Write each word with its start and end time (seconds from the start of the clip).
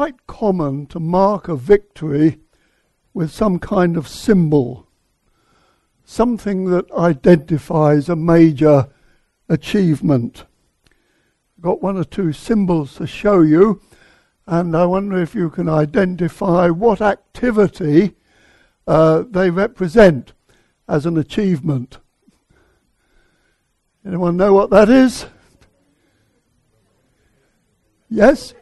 quite 0.00 0.26
common 0.26 0.86
to 0.86 0.98
mark 0.98 1.46
a 1.46 1.54
victory 1.54 2.38
with 3.12 3.30
some 3.30 3.58
kind 3.58 3.98
of 3.98 4.08
symbol, 4.08 4.88
something 6.06 6.64
that 6.70 6.90
identifies 6.92 8.08
a 8.08 8.16
major 8.16 8.88
achievement. 9.50 10.46
I've 11.58 11.64
got 11.64 11.82
one 11.82 11.98
or 11.98 12.04
two 12.04 12.32
symbols 12.32 12.94
to 12.94 13.06
show 13.06 13.42
you, 13.42 13.82
and 14.46 14.74
I 14.74 14.86
wonder 14.86 15.20
if 15.20 15.34
you 15.34 15.50
can 15.50 15.68
identify 15.68 16.70
what 16.70 17.02
activity 17.02 18.16
uh, 18.86 19.24
they 19.28 19.50
represent 19.50 20.32
as 20.88 21.04
an 21.04 21.18
achievement. 21.18 21.98
Anyone 24.06 24.38
know 24.38 24.54
what 24.54 24.70
that 24.70 24.88
is? 24.88 25.26
Yes? 28.08 28.54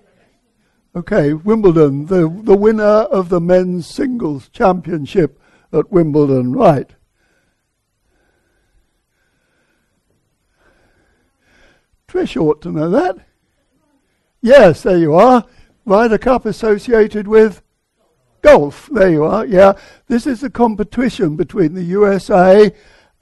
Okay, 0.98 1.32
Wimbledon, 1.32 2.06
the, 2.06 2.28
the 2.42 2.56
winner 2.56 2.82
of 2.82 3.28
the 3.28 3.40
men's 3.40 3.86
singles 3.86 4.48
championship 4.48 5.40
at 5.72 5.92
Wimbledon, 5.92 6.52
right. 6.52 6.90
Trish 12.08 12.36
ought 12.36 12.60
to 12.62 12.72
know 12.72 12.90
that. 12.90 13.16
Yes, 14.42 14.82
there 14.82 14.98
you 14.98 15.14
are. 15.14 15.44
Ryder 15.84 16.18
Cup 16.18 16.44
associated 16.44 17.28
with 17.28 17.62
golf. 18.42 18.88
There 18.90 19.08
you 19.08 19.22
are. 19.22 19.46
Yeah, 19.46 19.74
this 20.08 20.26
is 20.26 20.42
a 20.42 20.50
competition 20.50 21.36
between 21.36 21.74
the 21.74 21.84
USA 21.84 22.72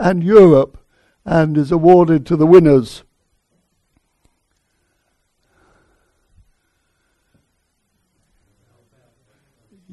and 0.01 0.25
Europe 0.25 0.83
and 1.27 1.59
is 1.59 1.71
awarded 1.71 2.25
to 2.25 2.37
the 2.37 2.47
winners. 2.47 3.03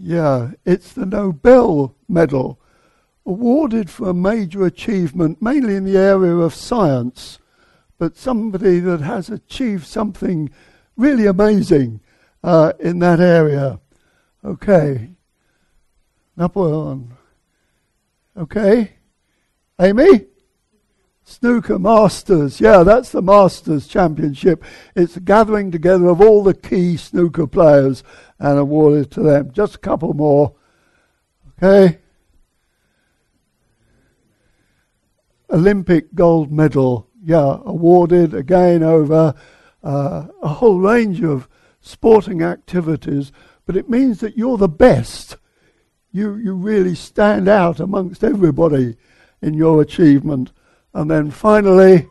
Yeah, 0.05 0.51
it's 0.65 0.91
the 0.91 1.05
Nobel 1.05 1.95
Medal, 2.09 2.59
awarded 3.25 3.89
for 3.89 4.09
a 4.09 4.13
major 4.13 4.65
achievement, 4.65 5.41
mainly 5.41 5.77
in 5.77 5.85
the 5.85 5.97
area 5.97 6.35
of 6.35 6.53
science, 6.53 7.39
but 7.97 8.17
somebody 8.17 8.81
that 8.81 8.99
has 8.99 9.29
achieved 9.29 9.87
something 9.87 10.49
really 10.97 11.25
amazing 11.25 12.01
uh, 12.43 12.73
in 12.81 12.99
that 12.99 13.21
area. 13.21 13.79
Okay. 14.43 15.11
Napoleon. 16.35 17.13
Okay. 18.35 18.95
Amy? 19.79 20.25
Snooker 21.23 21.79
Masters. 21.79 22.59
Yeah, 22.59 22.83
that's 22.83 23.11
the 23.11 23.21
Masters 23.21 23.87
Championship. 23.87 24.63
It's 24.95 25.15
a 25.15 25.21
gathering 25.21 25.71
together 25.71 26.07
of 26.07 26.21
all 26.21 26.43
the 26.43 26.53
key 26.53 26.97
snooker 26.97 27.47
players 27.47 28.03
and 28.39 28.59
awarded 28.59 29.11
to 29.11 29.21
them. 29.21 29.51
Just 29.51 29.75
a 29.75 29.79
couple 29.79 30.13
more. 30.13 30.53
Okay. 31.61 31.99
Olympic 35.49 36.13
gold 36.13 36.51
medal. 36.51 37.07
Yeah, 37.23 37.59
awarded 37.63 38.33
again 38.33 38.83
over 38.83 39.33
uh, 39.81 40.27
a 40.41 40.47
whole 40.47 40.79
range 40.79 41.23
of 41.23 41.47
sporting 41.79 42.41
activities, 42.41 43.31
but 43.65 43.77
it 43.77 43.89
means 43.89 44.19
that 44.19 44.37
you're 44.37 44.57
the 44.57 44.67
best. 44.67 45.37
You, 46.11 46.35
you 46.35 46.53
really 46.53 46.95
stand 46.95 47.47
out 47.47 47.79
amongst 47.79 48.23
everybody 48.23 48.97
in 49.41 49.53
your 49.53 49.81
achievement. 49.81 50.51
And 50.93 51.09
then 51.09 51.31
finally, 51.31 52.07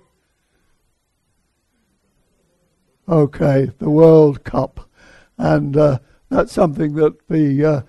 okay, 3.08 3.70
the 3.78 3.90
World 3.90 4.44
Cup. 4.44 4.88
And 5.38 5.76
uh, 5.76 5.98
that's 6.28 6.52
something 6.52 6.94
that 6.94 7.14
we 7.28 7.64
uh, 7.64 7.82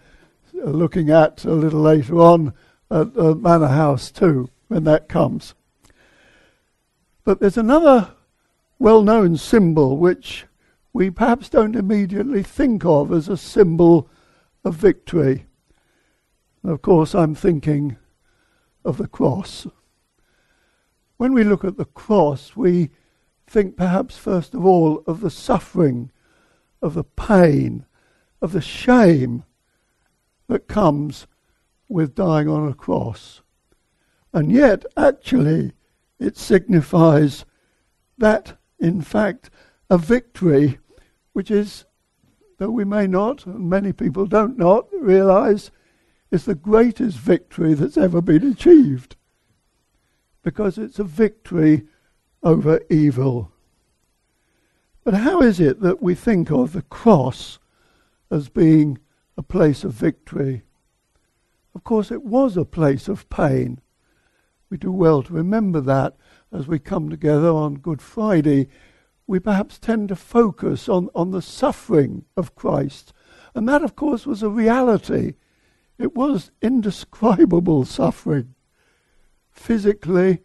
looking 0.53 1.09
at 1.09 1.45
a 1.45 1.53
little 1.53 1.81
later 1.81 2.19
on 2.19 2.53
at 2.91 3.13
the 3.13 3.35
Manor 3.35 3.67
House 3.67 4.11
too, 4.11 4.49
when 4.67 4.83
that 4.83 5.09
comes. 5.09 5.55
But 7.23 7.39
there's 7.39 7.57
another 7.57 8.11
well 8.79 9.01
known 9.01 9.37
symbol 9.37 9.97
which 9.97 10.45
we 10.91 11.09
perhaps 11.09 11.49
don't 11.49 11.75
immediately 11.75 12.43
think 12.43 12.85
of 12.85 13.11
as 13.11 13.27
a 13.27 13.37
symbol 13.37 14.09
of 14.63 14.75
victory. 14.75 15.45
Of 16.63 16.81
course, 16.81 17.15
I'm 17.15 17.33
thinking 17.33 17.97
of 18.85 18.97
the 18.97 19.07
cross. 19.07 19.67
When 21.17 21.33
we 21.33 21.43
look 21.43 21.63
at 21.63 21.77
the 21.77 21.85
cross, 21.85 22.55
we 22.55 22.89
think 23.47 23.77
perhaps 23.77 24.17
first 24.17 24.53
of 24.53 24.65
all 24.65 25.03
of 25.05 25.21
the 25.21 25.29
suffering, 25.29 26.11
of 26.81 26.95
the 26.95 27.03
pain, 27.03 27.85
of 28.41 28.51
the 28.51 28.61
shame 28.61 29.43
that 30.47 30.67
comes 30.67 31.27
with 31.87 32.15
dying 32.15 32.49
on 32.49 32.67
a 32.67 32.73
cross. 32.73 33.41
And 34.33 34.51
yet, 34.51 34.85
actually, 34.97 35.73
it 36.19 36.37
signifies 36.37 37.45
that, 38.17 38.57
in 38.79 39.01
fact, 39.01 39.49
a 39.89 39.97
victory 39.97 40.79
which 41.33 41.51
is, 41.51 41.85
though 42.57 42.71
we 42.71 42.85
may 42.85 43.05
not, 43.07 43.45
and 43.45 43.69
many 43.69 43.93
people 43.93 44.25
don't 44.25 44.57
not, 44.57 44.87
realize, 44.91 45.69
is 46.31 46.45
the 46.45 46.55
greatest 46.55 47.17
victory 47.17 47.75
that's 47.75 47.97
ever 47.97 48.21
been 48.21 48.45
achieved 48.51 49.15
because 50.43 50.77
it's 50.77 50.99
a 50.99 51.03
victory 51.03 51.87
over 52.43 52.81
evil. 52.89 53.51
But 55.03 55.15
how 55.15 55.41
is 55.41 55.59
it 55.59 55.81
that 55.81 56.01
we 56.01 56.15
think 56.15 56.51
of 56.51 56.73
the 56.73 56.81
cross 56.83 57.59
as 58.29 58.49
being 58.49 58.99
a 59.37 59.43
place 59.43 59.83
of 59.83 59.93
victory? 59.93 60.63
Of 61.73 61.83
course, 61.83 62.11
it 62.11 62.23
was 62.23 62.55
a 62.55 62.65
place 62.65 63.07
of 63.07 63.29
pain. 63.29 63.79
We 64.69 64.77
do 64.77 64.91
well 64.91 65.23
to 65.23 65.33
remember 65.33 65.81
that 65.81 66.15
as 66.51 66.67
we 66.67 66.79
come 66.79 67.09
together 67.09 67.49
on 67.49 67.75
Good 67.75 68.01
Friday. 68.01 68.69
We 69.25 69.39
perhaps 69.39 69.79
tend 69.79 70.09
to 70.09 70.15
focus 70.15 70.87
on, 70.87 71.09
on 71.15 71.31
the 71.31 71.41
suffering 71.41 72.25
of 72.37 72.55
Christ. 72.55 73.13
And 73.55 73.67
that, 73.67 73.83
of 73.83 73.95
course, 73.95 74.25
was 74.25 74.43
a 74.43 74.49
reality. 74.49 75.35
It 75.97 76.15
was 76.15 76.51
indescribable 76.61 77.85
suffering 77.85 78.52
physically, 79.53 80.39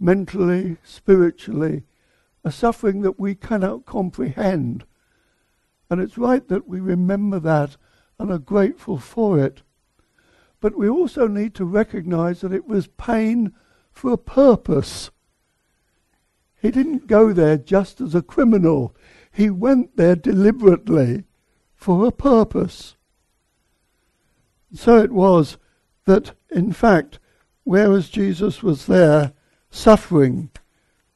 mentally, 0.00 0.78
spiritually, 0.82 1.84
a 2.44 2.52
suffering 2.52 3.02
that 3.02 3.18
we 3.18 3.34
cannot 3.34 3.84
comprehend. 3.84 4.84
And 5.90 6.00
it's 6.00 6.16
right 6.16 6.46
that 6.48 6.68
we 6.68 6.80
remember 6.80 7.40
that 7.40 7.76
and 8.18 8.30
are 8.30 8.38
grateful 8.38 8.98
for 8.98 9.38
it. 9.38 9.62
But 10.60 10.76
we 10.76 10.88
also 10.88 11.26
need 11.26 11.54
to 11.56 11.64
recognize 11.64 12.40
that 12.40 12.52
it 12.52 12.66
was 12.66 12.86
pain 12.86 13.52
for 13.92 14.12
a 14.12 14.18
purpose. 14.18 15.10
He 16.60 16.70
didn't 16.70 17.06
go 17.06 17.32
there 17.32 17.56
just 17.56 18.00
as 18.00 18.14
a 18.14 18.22
criminal. 18.22 18.94
He 19.32 19.50
went 19.50 19.96
there 19.96 20.16
deliberately 20.16 21.24
for 21.74 22.06
a 22.06 22.12
purpose. 22.12 22.96
So 24.74 24.98
it 24.98 25.12
was 25.12 25.56
that, 26.06 26.32
in 26.50 26.72
fact, 26.72 27.18
whereas 27.68 28.08
Jesus 28.08 28.62
was 28.62 28.86
there 28.86 29.30
suffering, 29.68 30.48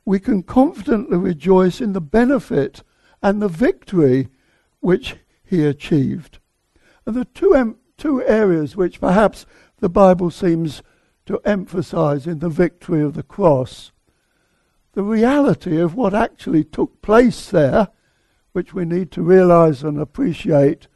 we 0.04 0.20
can 0.20 0.42
confidently 0.42 1.16
rejoice 1.16 1.80
in 1.80 1.94
the 1.94 2.00
benefit 2.00 2.82
and 3.22 3.40
the 3.40 3.48
victory 3.48 4.28
which 4.80 5.16
he 5.42 5.64
achieved. 5.64 6.40
And 7.06 7.16
the 7.16 7.24
two, 7.24 7.54
em- 7.54 7.78
two 7.96 8.22
areas 8.24 8.76
which 8.76 9.00
perhaps 9.00 9.46
the 9.78 9.88
Bible 9.88 10.30
seems 10.30 10.82
to 11.24 11.40
emphasize 11.46 12.26
in 12.26 12.40
the 12.40 12.50
victory 12.50 13.00
of 13.00 13.14
the 13.14 13.22
cross 13.22 13.90
the 14.92 15.02
reality 15.02 15.80
of 15.80 15.94
what 15.94 16.12
actually 16.12 16.64
took 16.64 17.00
place 17.00 17.48
there, 17.48 17.88
which 18.52 18.74
we 18.74 18.84
need 18.84 19.10
to 19.12 19.22
realize 19.22 19.82
and 19.82 19.98
appreciate, 19.98 20.86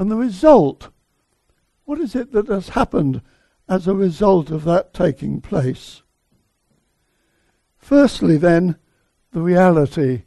and 0.00 0.10
the 0.10 0.16
result. 0.16 0.88
What 1.84 2.00
is 2.00 2.16
it 2.16 2.32
that 2.32 2.48
has 2.48 2.70
happened 2.70 3.22
as 3.72 3.88
a 3.88 3.94
result 3.94 4.50
of 4.50 4.64
that 4.64 4.92
taking 4.92 5.40
place? 5.40 6.02
Firstly, 7.78 8.36
then, 8.36 8.76
the 9.32 9.40
reality 9.40 10.24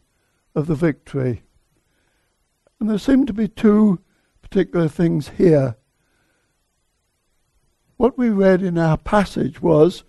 of 0.55 0.65
the 0.65 0.73
victory. 0.73 1.43
And 2.79 2.89
there 2.89 2.97
seem 2.97 3.27
to 3.27 3.33
be 3.33 3.47
two 3.47 3.99
particular 4.41 4.87
things 4.87 5.29
here. 5.37 5.75
What 7.97 8.17
we 8.17 8.29
read 8.29 8.63
in 8.63 8.79
our 8.79 8.97
passage 8.97 9.61
was 9.61 10.03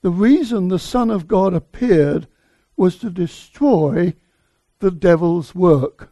the 0.00 0.10
reason 0.10 0.68
the 0.68 0.78
Son 0.78 1.10
of 1.10 1.28
God 1.28 1.52
appeared 1.52 2.26
was 2.74 2.96
to 3.00 3.10
destroy 3.10 4.14
the 4.78 4.90
devil's 4.90 5.54
work. 5.54 6.10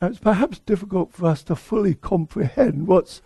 Now, 0.00 0.08
it's 0.08 0.18
perhaps 0.18 0.60
difficult 0.60 1.12
for 1.12 1.26
us 1.26 1.42
to 1.42 1.56
fully 1.56 1.94
comprehend 1.94 2.86
what's 2.86 3.20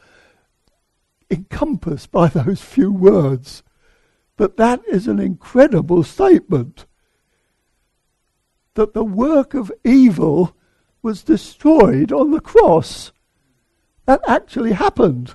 encompassed 1.31 2.11
by 2.11 2.29
those 2.29 2.61
few 2.61 2.93
words, 2.93 3.62
but 4.37 4.56
that 4.56 4.81
is 4.87 5.06
an 5.06 5.19
incredible 5.19 6.03
statement. 6.03 6.87
That 8.75 8.94
the 8.94 9.05
work 9.05 9.55
of 9.55 9.73
evil 9.85 10.56
was 11.03 11.23
destroyed 11.23 12.12
on 12.12 12.31
the 12.31 12.41
cross. 12.41 13.12
That 14.06 14.21
actually 14.27 14.73
happened. 14.73 15.35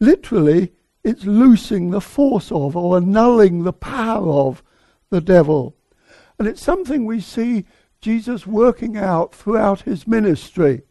Literally, 0.00 0.72
it's 1.04 1.24
loosing 1.24 1.90
the 1.90 2.00
force 2.00 2.50
of 2.50 2.76
or 2.76 2.96
annulling 2.96 3.64
the 3.64 3.72
power 3.72 4.28
of 4.28 4.62
the 5.10 5.20
devil. 5.20 5.76
And 6.38 6.48
it's 6.48 6.62
something 6.62 7.04
we 7.04 7.20
see 7.20 7.66
Jesus 8.00 8.46
working 8.46 8.96
out 8.96 9.34
throughout 9.34 9.82
his 9.82 10.06
ministry. 10.06 10.82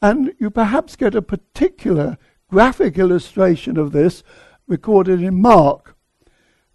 And 0.00 0.34
you 0.38 0.50
perhaps 0.50 0.96
get 0.96 1.14
a 1.14 1.22
particular 1.22 2.18
graphic 2.48 2.98
illustration 2.98 3.76
of 3.76 3.92
this 3.92 4.22
recorded 4.66 5.22
in 5.22 5.40
Mark. 5.40 5.96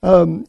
Um, 0.01 0.45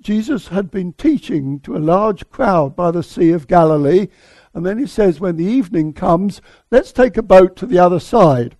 Jesus 0.00 0.48
had 0.48 0.70
been 0.70 0.92
teaching 0.94 1.60
to 1.60 1.76
a 1.76 1.78
large 1.78 2.28
crowd 2.28 2.74
by 2.74 2.90
the 2.90 3.02
Sea 3.02 3.30
of 3.30 3.46
Galilee, 3.46 4.08
and 4.52 4.66
then 4.66 4.78
he 4.78 4.86
says, 4.86 5.20
When 5.20 5.36
the 5.36 5.44
evening 5.44 5.92
comes, 5.92 6.40
let's 6.70 6.92
take 6.92 7.16
a 7.16 7.22
boat 7.22 7.56
to 7.56 7.66
the 7.66 7.78
other 7.78 8.00
side. 8.00 8.56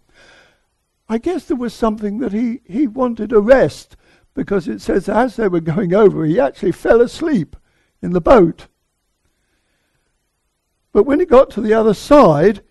I 1.09 1.19
guess 1.19 1.45
there 1.45 1.57
was 1.57 1.75
something 1.75 2.19
that 2.19 2.33
he, 2.33 2.61
he 2.65 2.87
wanted 2.87 3.33
a 3.33 3.41
rest, 3.41 3.97
because 4.35 4.69
it 4.69 4.81
says 4.81 5.09
as 5.09 5.37
they 5.37 5.49
were 5.49 5.61
going 5.61 5.93
over, 5.93 6.25
he 6.25 6.41
actually 6.41 6.73
fell 6.73 7.01
asleep 7.01 7.57
in 8.01 8.13
the 8.13 8.21
boat. 8.21 8.69
But 10.93 11.05
when 11.05 11.21
he 11.21 11.27
got 11.27 11.51
to 11.51 11.61
the 11.61 11.75
other 11.75 11.95
side, 11.95 12.63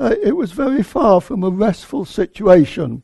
uh, 0.00 0.14
it 0.22 0.34
was 0.34 0.52
very 0.52 0.82
far 0.82 1.20
from 1.20 1.44
a 1.44 1.50
restful 1.50 2.06
situation. 2.06 3.02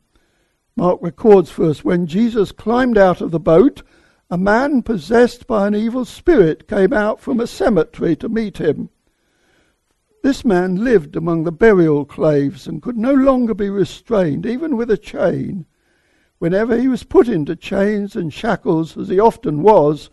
Mark 0.76 0.98
records 1.02 1.50
for 1.50 1.66
us 1.66 1.84
when 1.84 2.06
Jesus 2.06 2.52
climbed 2.52 2.96
out 2.96 3.20
of 3.20 3.30
the 3.30 3.38
boat, 3.38 3.82
a 4.30 4.38
man 4.38 4.82
possessed 4.82 5.46
by 5.46 5.66
an 5.66 5.74
evil 5.74 6.06
spirit 6.06 6.66
came 6.66 6.94
out 6.94 7.20
from 7.20 7.38
a 7.38 7.46
cemetery 7.46 8.16
to 8.16 8.30
meet 8.30 8.56
him. 8.56 8.88
This 10.22 10.42
man 10.44 10.82
lived 10.82 11.16
among 11.16 11.44
the 11.44 11.52
burial 11.52 12.06
claves 12.06 12.66
and 12.66 12.82
could 12.82 12.96
no 12.96 13.12
longer 13.12 13.54
be 13.54 13.68
restrained, 13.68 14.46
even 14.46 14.76
with 14.76 14.90
a 14.90 14.96
chain. 14.96 15.66
Whenever 16.38 16.78
he 16.78 16.88
was 16.88 17.04
put 17.04 17.28
into 17.28 17.54
chains 17.54 18.16
and 18.16 18.32
shackles, 18.32 18.96
as 18.96 19.08
he 19.08 19.20
often 19.20 19.62
was, 19.62 20.10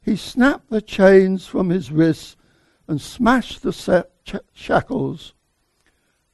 he 0.00 0.16
snapped 0.16 0.70
the 0.70 0.80
chains 0.80 1.46
from 1.46 1.68
his 1.68 1.90
wrists 1.90 2.36
and 2.86 3.00
smashed 3.00 3.62
the 3.62 4.06
shackles. 4.54 5.34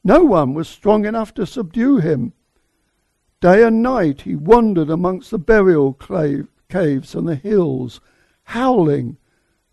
No 0.08 0.24
one 0.24 0.54
was 0.54 0.70
strong 0.70 1.04
enough 1.04 1.34
to 1.34 1.44
subdue 1.44 1.98
him. 1.98 2.32
Day 3.42 3.62
and 3.62 3.82
night 3.82 4.22
he 4.22 4.34
wandered 4.34 4.88
amongst 4.88 5.30
the 5.30 5.38
burial 5.38 5.92
caves 6.70 7.14
and 7.14 7.28
the 7.28 7.34
hills, 7.34 8.00
howling, 8.44 9.18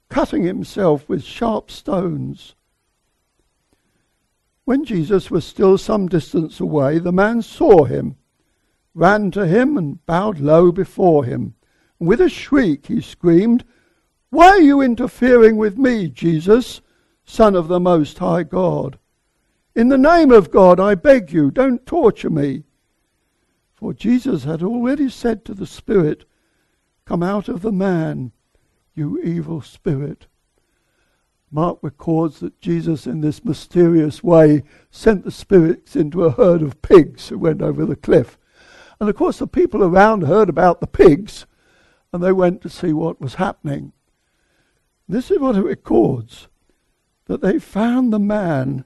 cutting 0.10 0.44
himself 0.44 1.08
with 1.08 1.24
sharp 1.24 1.72
stones. 1.72 2.54
When 4.66 4.84
Jesus 4.84 5.32
was 5.32 5.46
still 5.46 5.78
some 5.78 6.10
distance 6.10 6.60
away, 6.60 7.00
the 7.00 7.14
man 7.14 7.42
saw 7.42 7.86
him, 7.86 8.18
ran 8.94 9.32
to 9.32 9.48
him, 9.48 9.78
and 9.78 10.06
bowed 10.06 10.42
low 10.42 10.70
before 10.70 11.24
him. 11.24 11.56
with 11.98 12.20
a 12.20 12.28
shriek 12.28 12.88
he 12.88 13.00
screamed, 13.00 13.64
why 14.32 14.50
are 14.50 14.62
you 14.62 14.82
interfering 14.82 15.56
with 15.56 15.78
me, 15.78 16.10
Jesus, 16.10 16.82
Son 17.24 17.56
of 17.56 17.70
the 17.70 17.80
Most 17.80 18.18
High 18.18 18.44
God? 18.44 19.00
In 19.76 19.90
the 19.90 19.98
name 19.98 20.32
of 20.32 20.52
God, 20.52 20.80
I 20.80 20.96
beg 20.96 21.34
you, 21.34 21.52
don't 21.52 21.86
torture 21.86 22.30
me. 22.30 22.64
For 23.74 23.94
Jesus 23.94 24.46
had 24.46 24.64
already 24.64 25.10
said 25.10 25.44
to 25.46 25.54
the 25.54 25.68
Spirit, 25.68 26.24
Come 27.04 27.22
out 27.22 27.50
of 27.50 27.62
the 27.62 27.74
man, 27.74 28.32
you 28.94 29.22
evil 29.22 29.62
spirit. 29.62 30.28
Mark 31.52 31.80
records 31.82 32.40
that 32.40 32.60
Jesus, 32.62 33.06
in 33.06 33.20
this 33.20 33.44
mysterious 33.44 34.24
way, 34.24 34.64
sent 34.90 35.26
the 35.26 35.32
spirits 35.32 35.96
into 35.96 36.24
a 36.24 36.32
herd 36.32 36.62
of 36.62 36.82
pigs 36.82 37.28
who 37.28 37.38
went 37.38 37.62
over 37.62 37.86
the 37.86 37.96
cliff. 37.98 38.38
And 39.00 39.10
of 39.10 39.16
course, 39.16 39.40
the 39.40 39.48
people 39.48 39.84
around 39.84 40.24
heard 40.24 40.50
about 40.50 40.80
the 40.80 40.88
pigs 40.88 41.46
and 42.14 42.24
they 42.24 42.32
went 42.32 42.62
to 42.62 42.70
see 42.70 42.94
what 42.94 43.20
was 43.20 43.36
happening. 43.36 43.92
This 45.08 45.30
is 45.30 45.38
what 45.38 45.58
it 45.58 45.64
records 45.64 46.48
that 47.26 47.42
they 47.42 47.60
found 47.60 48.12
the 48.14 48.20
man 48.20 48.86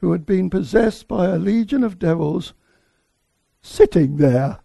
who 0.00 0.12
had 0.12 0.26
been 0.26 0.50
possessed 0.50 1.06
by 1.06 1.26
a 1.26 1.38
legion 1.38 1.84
of 1.84 1.98
devils 1.98 2.54
sitting 3.62 4.16
there. 4.16 4.58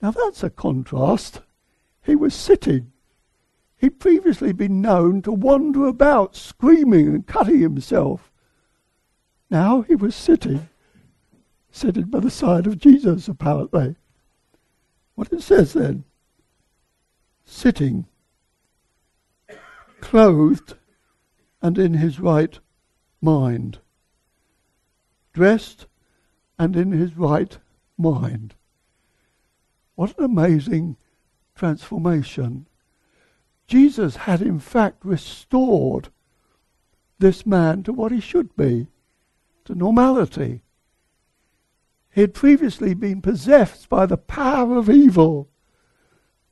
Now 0.00 0.10
that's 0.10 0.42
a 0.42 0.50
contrast. 0.50 1.40
He 2.02 2.14
was 2.14 2.34
sitting. 2.34 2.92
He'd 3.76 4.00
previously 4.00 4.52
been 4.52 4.80
known 4.80 5.22
to 5.22 5.32
wander 5.32 5.86
about 5.86 6.36
screaming 6.36 7.08
and 7.08 7.26
cutting 7.26 7.60
himself. 7.60 8.30
Now 9.50 9.82
he 9.82 9.94
was 9.94 10.14
sitting, 10.14 10.68
sitting 11.70 12.04
by 12.04 12.20
the 12.20 12.30
side 12.30 12.66
of 12.66 12.78
Jesus, 12.78 13.28
apparently. 13.28 13.96
What 15.14 15.32
it 15.32 15.42
says 15.42 15.72
then? 15.72 16.04
Sitting 17.44 18.06
clothed 20.00 20.74
and 21.60 21.76
in 21.78 21.94
his 21.94 22.20
right 22.20 22.58
mind. 23.20 23.78
Dressed 25.32 25.86
and 26.58 26.76
in 26.76 26.92
his 26.92 27.16
right 27.16 27.58
mind. 27.96 28.54
What 29.94 30.16
an 30.18 30.24
amazing 30.24 30.96
transformation. 31.54 32.66
Jesus 33.66 34.16
had 34.16 34.40
in 34.40 34.58
fact 34.58 35.04
restored 35.04 36.08
this 37.18 37.44
man 37.44 37.82
to 37.82 37.92
what 37.92 38.12
he 38.12 38.20
should 38.20 38.56
be, 38.56 38.86
to 39.64 39.74
normality. 39.74 40.62
He 42.10 42.20
had 42.22 42.34
previously 42.34 42.94
been 42.94 43.20
possessed 43.20 43.88
by 43.88 44.06
the 44.06 44.16
power 44.16 44.76
of 44.76 44.88
evil, 44.88 45.48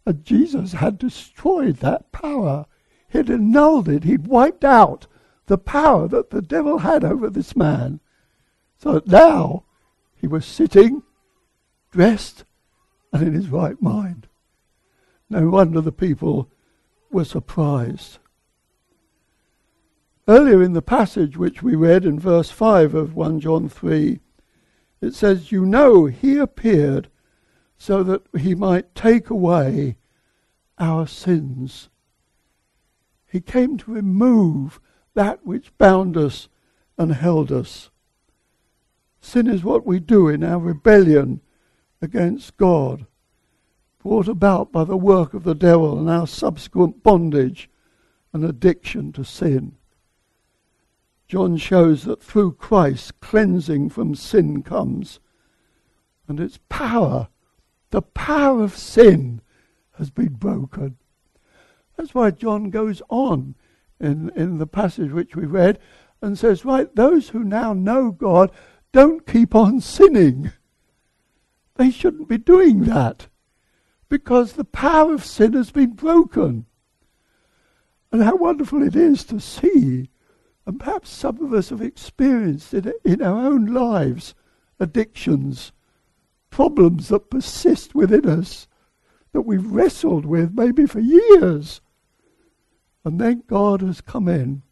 and 0.04 0.24
Jesus 0.24 0.72
had 0.72 0.98
destroyed 0.98 1.76
that 1.76 2.12
power 2.12 2.66
He'd 3.08 3.30
annulled 3.30 3.88
it. 3.88 4.04
He'd 4.04 4.26
wiped 4.26 4.64
out 4.64 5.06
the 5.46 5.58
power 5.58 6.08
that 6.08 6.30
the 6.30 6.42
devil 6.42 6.78
had 6.78 7.04
over 7.04 7.30
this 7.30 7.56
man. 7.56 8.00
So 8.78 8.94
that 8.94 9.06
now 9.06 9.64
he 10.14 10.26
was 10.26 10.44
sitting, 10.44 11.02
dressed, 11.90 12.44
and 13.12 13.22
in 13.22 13.32
his 13.32 13.48
right 13.48 13.80
mind. 13.80 14.26
No 15.30 15.48
wonder 15.48 15.80
the 15.80 15.92
people 15.92 16.50
were 17.10 17.24
surprised. 17.24 18.18
Earlier 20.28 20.62
in 20.62 20.72
the 20.72 20.82
passage 20.82 21.36
which 21.36 21.62
we 21.62 21.76
read 21.76 22.04
in 22.04 22.18
verse 22.18 22.50
5 22.50 22.94
of 22.94 23.14
1 23.14 23.40
John 23.40 23.68
3, 23.68 24.18
it 25.00 25.14
says, 25.14 25.52
You 25.52 25.64
know 25.64 26.06
he 26.06 26.36
appeared 26.38 27.08
so 27.78 28.02
that 28.02 28.22
he 28.36 28.54
might 28.54 28.94
take 28.94 29.30
away 29.30 29.96
our 30.78 31.06
sins. 31.06 31.88
He 33.30 33.40
came 33.40 33.76
to 33.78 33.92
remove 33.92 34.80
that 35.16 35.44
which 35.44 35.76
bound 35.78 36.16
us 36.16 36.48
and 36.96 37.12
held 37.12 37.50
us. 37.50 37.90
Sin 39.20 39.48
is 39.48 39.64
what 39.64 39.84
we 39.84 39.98
do 39.98 40.28
in 40.28 40.44
our 40.44 40.58
rebellion 40.58 41.40
against 42.00 42.56
God, 42.58 43.06
brought 43.98 44.28
about 44.28 44.70
by 44.70 44.84
the 44.84 44.96
work 44.96 45.34
of 45.34 45.42
the 45.42 45.54
devil 45.54 45.98
and 45.98 46.08
our 46.08 46.26
subsequent 46.26 47.02
bondage 47.02 47.68
and 48.32 48.44
addiction 48.44 49.10
to 49.12 49.24
sin. 49.24 49.76
John 51.26 51.56
shows 51.56 52.04
that 52.04 52.22
through 52.22 52.52
Christ, 52.52 53.18
cleansing 53.20 53.88
from 53.88 54.14
sin 54.14 54.62
comes, 54.62 55.18
and 56.28 56.38
its 56.38 56.58
power, 56.68 57.28
the 57.90 58.02
power 58.02 58.62
of 58.62 58.76
sin, 58.76 59.40
has 59.94 60.10
been 60.10 60.34
broken. 60.34 60.98
That's 61.96 62.14
why 62.14 62.32
John 62.32 62.68
goes 62.68 63.00
on 63.08 63.54
in, 64.00 64.30
in 64.36 64.58
the 64.58 64.66
passage 64.66 65.12
which 65.12 65.36
we 65.36 65.46
read 65.46 65.78
and 66.22 66.38
says, 66.38 66.64
right, 66.64 66.94
those 66.94 67.30
who 67.30 67.44
now 67.44 67.72
know 67.72 68.10
God 68.10 68.50
don't 68.92 69.26
keep 69.26 69.54
on 69.54 69.80
sinning. 69.80 70.52
They 71.76 71.90
shouldn't 71.90 72.28
be 72.28 72.38
doing 72.38 72.84
that 72.84 73.28
because 74.08 74.52
the 74.52 74.64
power 74.64 75.14
of 75.14 75.24
sin 75.24 75.52
has 75.52 75.70
been 75.70 75.92
broken. 75.92 76.66
And 78.12 78.22
how 78.22 78.36
wonderful 78.36 78.82
it 78.82 78.96
is 78.96 79.24
to 79.24 79.40
see, 79.40 80.10
and 80.64 80.80
perhaps 80.80 81.10
some 81.10 81.42
of 81.42 81.52
us 81.52 81.70
have 81.70 81.82
experienced 81.82 82.72
it 82.72 82.86
in 83.04 83.20
our 83.20 83.46
own 83.46 83.66
lives, 83.66 84.34
addictions, 84.78 85.72
problems 86.50 87.08
that 87.08 87.30
persist 87.30 87.94
within 87.94 88.26
us 88.28 88.68
that 89.32 89.42
we've 89.42 89.66
wrestled 89.66 90.24
with 90.24 90.54
maybe 90.54 90.86
for 90.86 91.00
years. 91.00 91.80
And 93.06 93.20
then 93.20 93.44
God 93.46 93.82
has 93.82 94.00
come 94.00 94.26
in 94.26 94.62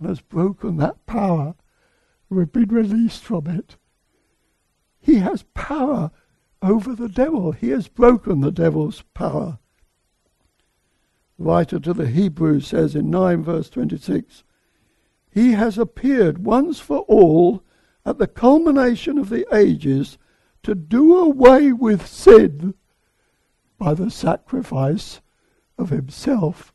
and 0.00 0.08
has 0.08 0.20
broken 0.20 0.78
that 0.78 1.06
power. 1.06 1.54
We've 2.28 2.50
been 2.50 2.70
released 2.70 3.22
from 3.22 3.46
it. 3.46 3.76
He 5.00 5.20
has 5.20 5.44
power 5.54 6.10
over 6.60 6.96
the 6.96 7.08
devil. 7.08 7.52
He 7.52 7.68
has 7.68 7.86
broken 7.86 8.40
the 8.40 8.50
devil's 8.50 9.02
power. 9.14 9.60
The 11.38 11.44
writer 11.44 11.78
to 11.78 11.92
the 11.92 12.08
Hebrews 12.08 12.66
says 12.66 12.96
in 12.96 13.10
9 13.10 13.44
verse 13.44 13.70
26, 13.70 14.42
He 15.30 15.52
has 15.52 15.78
appeared 15.78 16.44
once 16.44 16.80
for 16.80 17.02
all 17.02 17.62
at 18.04 18.18
the 18.18 18.26
culmination 18.26 19.18
of 19.18 19.28
the 19.28 19.46
ages 19.54 20.18
to 20.64 20.74
do 20.74 21.16
away 21.16 21.70
with 21.70 22.08
sin 22.08 22.74
by 23.78 23.94
the 23.94 24.10
sacrifice 24.10 25.20
of 25.78 25.90
himself. 25.90 26.72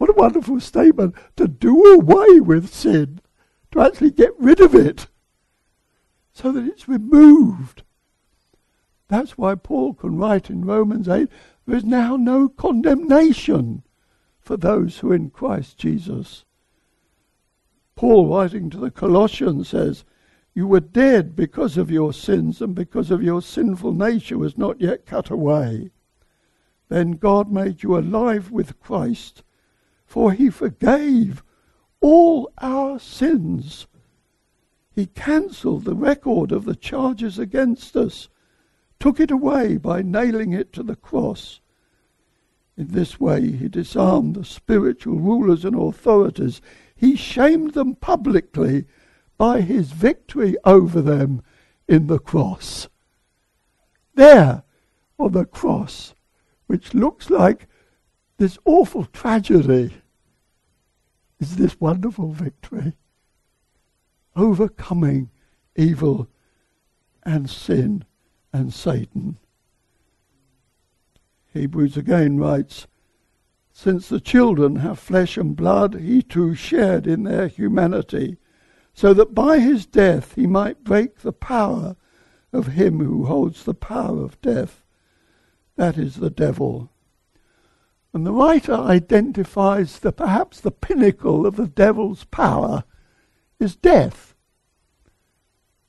What 0.00 0.08
a 0.08 0.14
wonderful 0.14 0.60
statement 0.60 1.14
to 1.36 1.46
do 1.46 1.84
away 1.92 2.40
with 2.40 2.72
sin, 2.72 3.20
to 3.70 3.82
actually 3.82 4.12
get 4.12 4.30
rid 4.38 4.58
of 4.58 4.74
it, 4.74 5.08
so 6.32 6.50
that 6.52 6.64
it's 6.64 6.88
removed. 6.88 7.82
That's 9.08 9.36
why 9.36 9.56
Paul 9.56 9.92
can 9.92 10.16
write 10.16 10.48
in 10.48 10.64
Romans 10.64 11.06
8 11.06 11.28
there 11.66 11.76
is 11.76 11.84
now 11.84 12.16
no 12.16 12.48
condemnation 12.48 13.82
for 14.40 14.56
those 14.56 15.00
who 15.00 15.12
are 15.12 15.16
in 15.16 15.28
Christ 15.28 15.76
Jesus. 15.76 16.46
Paul, 17.94 18.26
writing 18.26 18.70
to 18.70 18.78
the 18.78 18.90
Colossians, 18.90 19.68
says, 19.68 20.06
You 20.54 20.66
were 20.66 20.80
dead 20.80 21.36
because 21.36 21.76
of 21.76 21.90
your 21.90 22.14
sins 22.14 22.62
and 22.62 22.74
because 22.74 23.10
of 23.10 23.22
your 23.22 23.42
sinful 23.42 23.92
nature 23.92 24.38
was 24.38 24.56
not 24.56 24.80
yet 24.80 25.04
cut 25.04 25.28
away. 25.28 25.90
Then 26.88 27.18
God 27.18 27.52
made 27.52 27.82
you 27.82 27.98
alive 27.98 28.50
with 28.50 28.80
Christ, 28.80 29.42
for 30.10 30.32
he 30.32 30.50
forgave 30.50 31.40
all 32.00 32.50
our 32.58 32.98
sins. 32.98 33.86
He 34.90 35.06
cancelled 35.06 35.84
the 35.84 35.94
record 35.94 36.50
of 36.50 36.64
the 36.64 36.74
charges 36.74 37.38
against 37.38 37.96
us, 37.96 38.28
took 38.98 39.20
it 39.20 39.30
away 39.30 39.76
by 39.76 40.02
nailing 40.02 40.52
it 40.52 40.72
to 40.72 40.82
the 40.82 40.96
cross. 40.96 41.60
In 42.76 42.88
this 42.88 43.20
way, 43.20 43.52
he 43.52 43.68
disarmed 43.68 44.34
the 44.34 44.44
spiritual 44.44 45.20
rulers 45.20 45.64
and 45.64 45.76
authorities. 45.76 46.60
He 46.96 47.14
shamed 47.14 47.74
them 47.74 47.94
publicly 47.94 48.86
by 49.38 49.60
his 49.60 49.92
victory 49.92 50.56
over 50.64 51.00
them 51.00 51.40
in 51.86 52.08
the 52.08 52.18
cross. 52.18 52.88
There, 54.16 54.64
on 55.20 55.30
the 55.30 55.44
cross, 55.44 56.14
which 56.66 56.94
looks 56.94 57.30
like 57.30 57.68
this 58.38 58.58
awful 58.64 59.04
tragedy, 59.04 59.92
is 61.40 61.56
this 61.56 61.80
wonderful 61.80 62.32
victory. 62.32 62.94
Overcoming 64.36 65.30
evil 65.74 66.28
and 67.24 67.48
sin 67.48 68.04
and 68.52 68.72
Satan. 68.72 69.38
Hebrews 71.52 71.96
again 71.96 72.38
writes, 72.38 72.86
Since 73.72 74.08
the 74.08 74.20
children 74.20 74.76
have 74.76 74.98
flesh 74.98 75.36
and 75.36 75.56
blood, 75.56 75.94
he 75.94 76.22
too 76.22 76.54
shared 76.54 77.06
in 77.06 77.24
their 77.24 77.48
humanity, 77.48 78.36
so 78.92 79.14
that 79.14 79.34
by 79.34 79.58
his 79.58 79.86
death 79.86 80.34
he 80.34 80.46
might 80.46 80.84
break 80.84 81.20
the 81.20 81.32
power 81.32 81.96
of 82.52 82.68
him 82.68 83.00
who 83.00 83.24
holds 83.24 83.64
the 83.64 83.74
power 83.74 84.22
of 84.22 84.40
death, 84.40 84.84
that 85.76 85.96
is 85.96 86.16
the 86.16 86.30
devil. 86.30 86.89
And 88.12 88.26
the 88.26 88.32
writer 88.32 88.74
identifies 88.74 90.00
that 90.00 90.16
perhaps 90.16 90.60
the 90.60 90.72
pinnacle 90.72 91.46
of 91.46 91.56
the 91.56 91.68
devil's 91.68 92.24
power 92.24 92.84
is 93.58 93.76
death. 93.76 94.34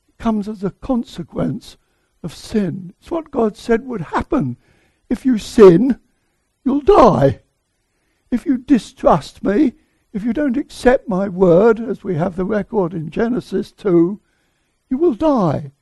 It 0.08 0.18
comes 0.18 0.48
as 0.48 0.62
a 0.62 0.70
consequence 0.70 1.76
of 2.22 2.34
sin. 2.34 2.94
It's 3.00 3.10
what 3.10 3.30
God 3.30 3.56
said 3.56 3.86
would 3.86 4.02
happen 4.02 4.56
if 5.12 5.26
you 5.26 5.36
sin, 5.36 5.98
you'll 6.64 6.80
die. 6.80 7.40
If 8.30 8.46
you 8.46 8.56
distrust 8.56 9.44
me, 9.44 9.74
if 10.12 10.24
you 10.24 10.32
don't 10.32 10.56
accept 10.56 11.08
my 11.08 11.28
word, 11.28 11.80
as 11.80 12.02
we 12.02 12.14
have 12.14 12.34
the 12.34 12.46
record 12.46 12.94
in 12.94 13.10
Genesis 13.10 13.72
2, 13.72 14.20
you 14.88 14.96
will 14.96 15.14
die. 15.14 15.72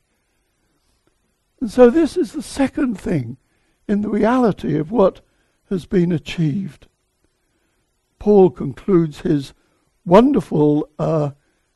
And 1.61 1.71
so, 1.71 1.91
this 1.91 2.17
is 2.17 2.33
the 2.33 2.43
second 2.43 2.99
thing 2.99 3.37
in 3.87 4.01
the 4.01 4.09
reality 4.09 4.77
of 4.79 4.91
what 4.91 5.21
has 5.71 5.87
been 5.87 6.13
achieved. 6.13 6.87
Paul 8.19 8.51
concludes 8.51 9.21
his 9.21 9.55
wonderful 10.05 10.89
uh, 10.99 11.31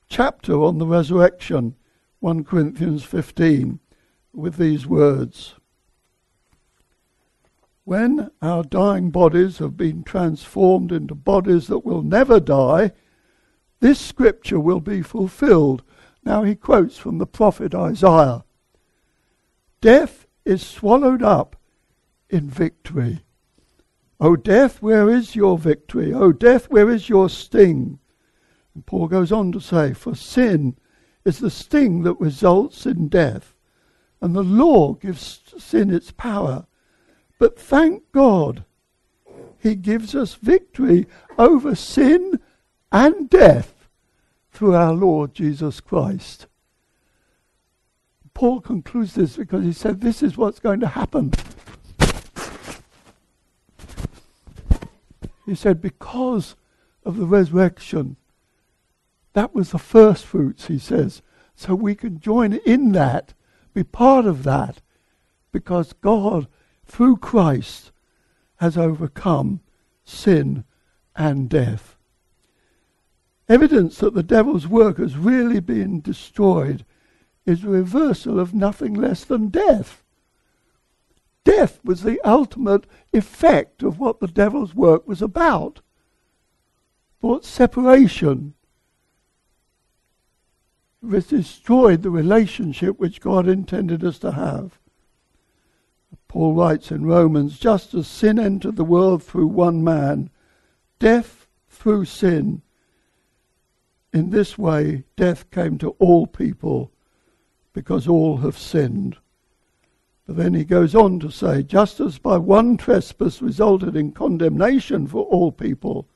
chapter 0.08 0.62
on 0.62 0.78
the 0.78 0.86
resurrection, 0.86 1.76
1 2.20 2.44
Corinthians 2.44 3.02
15, 3.04 3.80
with 4.34 4.56
these 4.56 4.86
words 4.86 5.54
when 7.84 8.30
our 8.40 8.62
dying 8.64 9.10
bodies 9.10 9.58
have 9.58 9.76
been 9.76 10.02
transformed 10.02 10.90
into 10.90 11.14
bodies 11.14 11.66
that 11.66 11.80
will 11.80 12.02
never 12.02 12.40
die, 12.40 12.92
this 13.80 14.00
scripture 14.00 14.58
will 14.58 14.80
be 14.80 15.02
fulfilled. 15.02 15.82
Now 16.24 16.42
he 16.42 16.54
quotes 16.54 16.96
from 16.96 17.18
the 17.18 17.26
prophet 17.26 17.74
Isaiah 17.74 18.44
Death 19.82 20.26
is 20.46 20.66
swallowed 20.66 21.22
up 21.22 21.56
in 22.30 22.48
victory. 22.48 23.20
O 24.24 24.36
death, 24.36 24.80
where 24.80 25.10
is 25.10 25.36
your 25.36 25.58
victory? 25.58 26.10
O 26.10 26.32
death, 26.32 26.70
where 26.70 26.88
is 26.88 27.10
your 27.10 27.28
sting? 27.28 27.98
And 28.74 28.86
Paul 28.86 29.06
goes 29.06 29.30
on 29.30 29.52
to 29.52 29.60
say, 29.60 29.92
For 29.92 30.14
sin 30.14 30.78
is 31.26 31.40
the 31.40 31.50
sting 31.50 32.04
that 32.04 32.14
results 32.14 32.86
in 32.86 33.08
death, 33.08 33.54
and 34.22 34.34
the 34.34 34.42
law 34.42 34.94
gives 34.94 35.42
sin 35.58 35.92
its 35.92 36.10
power. 36.10 36.64
But 37.38 37.58
thank 37.58 38.10
God, 38.12 38.64
He 39.58 39.74
gives 39.74 40.14
us 40.14 40.36
victory 40.36 41.06
over 41.36 41.74
sin 41.74 42.40
and 42.90 43.28
death 43.28 43.88
through 44.52 44.74
our 44.74 44.94
Lord 44.94 45.34
Jesus 45.34 45.80
Christ. 45.80 46.46
Paul 48.32 48.62
concludes 48.62 49.16
this 49.16 49.36
because 49.36 49.66
he 49.66 49.72
said, 49.74 50.00
This 50.00 50.22
is 50.22 50.38
what's 50.38 50.60
going 50.60 50.80
to 50.80 50.88
happen. 50.88 51.34
He 55.46 55.54
said, 55.54 55.80
Because 55.80 56.56
of 57.04 57.16
the 57.16 57.26
resurrection, 57.26 58.16
that 59.32 59.54
was 59.54 59.70
the 59.70 59.78
first 59.78 60.24
fruits, 60.24 60.66
he 60.66 60.78
says. 60.78 61.22
So 61.54 61.74
we 61.74 61.94
can 61.94 62.20
join 62.20 62.54
in 62.54 62.92
that, 62.92 63.34
be 63.72 63.84
part 63.84 64.26
of 64.26 64.42
that, 64.44 64.80
because 65.52 65.92
God 65.92 66.48
through 66.86 67.16
Christ, 67.16 67.92
has 68.56 68.76
overcome 68.76 69.60
sin 70.04 70.64
and 71.16 71.48
death. 71.48 71.96
Evidence 73.48 73.98
that 73.98 74.14
the 74.14 74.22
devil's 74.22 74.66
work 74.66 74.98
has 74.98 75.16
really 75.16 75.60
been 75.60 76.00
destroyed 76.00 76.84
is 77.44 77.64
a 77.64 77.68
reversal 77.68 78.40
of 78.40 78.54
nothing 78.54 78.94
less 78.94 79.24
than 79.24 79.48
death. 79.48 80.02
Death 81.44 81.78
was 81.84 82.02
the 82.02 82.20
ultimate 82.24 82.86
effect 83.12 83.82
of 83.82 83.98
what 83.98 84.20
the 84.20 84.26
devil's 84.26 84.74
work 84.74 85.06
was 85.06 85.20
about. 85.20 85.80
Brought 87.20 87.44
separation. 87.44 88.54
It 91.02 91.28
destroyed 91.28 92.02
the 92.02 92.10
relationship 92.10 92.98
which 92.98 93.20
God 93.20 93.46
intended 93.46 94.02
us 94.02 94.18
to 94.20 94.32
have. 94.32 94.78
Paul 96.28 96.54
writes 96.54 96.90
in 96.90 97.04
Romans, 97.04 97.58
just 97.58 97.94
as 97.94 98.08
sin 98.08 98.38
entered 98.38 98.76
the 98.76 98.84
world 98.84 99.22
through 99.22 99.46
one 99.46 99.84
man, 99.84 100.30
death 100.98 101.46
through 101.68 102.06
sin, 102.06 102.62
in 104.12 104.30
this 104.30 104.56
way 104.56 105.04
death 105.16 105.50
came 105.50 105.76
to 105.78 105.90
all 105.98 106.26
people 106.26 106.90
because 107.72 108.08
all 108.08 108.38
have 108.38 108.56
sinned. 108.56 109.16
But 110.26 110.36
then 110.36 110.54
he 110.54 110.64
goes 110.64 110.94
on 110.94 111.20
to 111.20 111.30
say, 111.30 111.62
just 111.62 112.00
as 112.00 112.18
by 112.18 112.38
one 112.38 112.76
trespass 112.76 113.42
resulted 113.42 113.94
in 113.94 114.12
condemnation 114.12 115.06
for 115.06 115.24
all 115.24 115.52
people, 115.52 116.08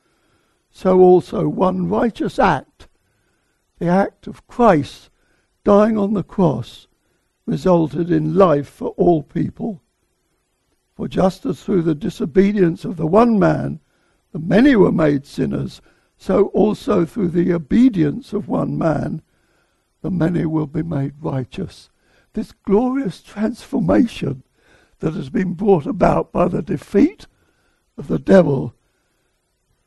so 0.71 0.99
also 0.99 1.47
one 1.47 1.89
righteous 1.89 2.39
act, 2.39 2.87
the 3.77 3.87
act 3.87 4.27
of 4.27 4.47
Christ 4.47 5.09
dying 5.63 5.97
on 5.97 6.13
the 6.13 6.23
cross, 6.23 6.87
resulted 7.45 8.11
in 8.11 8.35
life 8.35 8.67
for 8.67 8.89
all 8.89 9.23
people. 9.23 9.81
For 10.95 11.07
just 11.07 11.45
as 11.45 11.63
through 11.63 11.83
the 11.83 11.95
disobedience 11.95 12.85
of 12.85 12.97
the 12.97 13.07
one 13.07 13.39
man 13.39 13.79
the 14.31 14.39
many 14.39 14.75
were 14.75 14.91
made 14.91 15.25
sinners, 15.25 15.81
so 16.17 16.47
also 16.47 17.05
through 17.05 17.29
the 17.29 17.53
obedience 17.53 18.33
of 18.33 18.47
one 18.47 18.77
man 18.77 19.21
the 20.01 20.11
many 20.11 20.45
will 20.45 20.67
be 20.67 20.83
made 20.83 21.13
righteous. 21.21 21.89
This 22.33 22.51
glorious 22.51 23.21
transformation 23.21 24.43
that 24.99 25.13
has 25.13 25.29
been 25.29 25.53
brought 25.53 25.85
about 25.85 26.31
by 26.31 26.47
the 26.47 26.61
defeat 26.61 27.27
of 27.97 28.07
the 28.07 28.19
devil 28.19 28.73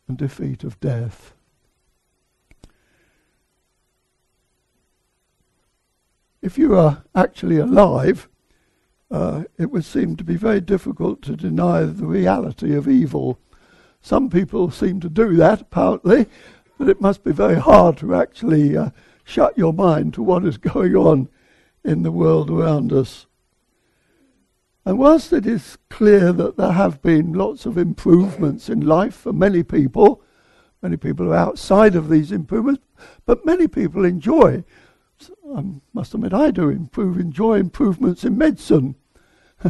and 0.08 0.16
defeat 0.16 0.64
of 0.64 0.80
death. 0.80 1.34
If 6.40 6.58
you 6.58 6.76
are 6.76 7.04
actually 7.14 7.58
alive, 7.58 8.28
uh, 9.10 9.44
it 9.58 9.70
would 9.70 9.84
seem 9.84 10.16
to 10.16 10.24
be 10.24 10.36
very 10.36 10.60
difficult 10.60 11.22
to 11.22 11.36
deny 11.36 11.82
the 11.84 12.06
reality 12.06 12.74
of 12.74 12.88
evil. 12.88 13.38
some 14.00 14.28
people 14.28 14.70
seem 14.70 14.98
to 14.98 15.08
do 15.08 15.36
that, 15.36 15.60
apparently, 15.60 16.26
but 16.76 16.88
it 16.88 17.00
must 17.00 17.22
be 17.22 17.30
very 17.30 17.60
hard 17.60 17.96
to 17.98 18.14
actually 18.14 18.76
uh, 18.76 18.90
shut 19.22 19.56
your 19.56 19.72
mind 19.72 20.12
to 20.14 20.22
what 20.22 20.44
is 20.44 20.56
going 20.72 20.96
on 20.96 21.28
in 21.84 22.02
the 22.02 22.12
world 22.12 22.50
around 22.50 22.92
us. 22.92 23.26
And 24.84 24.98
whilst 24.98 25.32
it 25.32 25.46
is 25.46 25.78
clear 25.90 26.32
that 26.32 26.56
there 26.56 26.72
have 26.72 27.02
been 27.02 27.32
lots 27.32 27.66
of 27.66 27.78
improvements 27.78 28.68
in 28.68 28.80
life 28.80 29.14
for 29.14 29.32
many 29.32 29.62
people, 29.62 30.22
many 30.80 30.96
people 30.96 31.32
are 31.32 31.36
outside 31.36 31.94
of 31.94 32.08
these 32.08 32.32
improvements, 32.32 32.82
but 33.24 33.46
many 33.46 33.68
people 33.68 34.04
enjoy. 34.04 34.64
I 35.54 35.64
must 35.92 36.14
admit, 36.14 36.32
I 36.32 36.50
do 36.50 36.68
improve, 36.68 37.18
enjoy 37.18 37.60
improvements 37.60 38.24
in 38.24 38.36
medicine. 38.36 38.96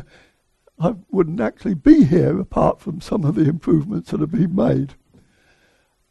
I 0.78 0.94
wouldn't 1.10 1.40
actually 1.40 1.74
be 1.74 2.04
here 2.04 2.40
apart 2.40 2.80
from 2.80 3.00
some 3.00 3.24
of 3.24 3.34
the 3.34 3.48
improvements 3.48 4.10
that 4.10 4.20
have 4.20 4.32
been 4.32 4.54
made. 4.54 4.94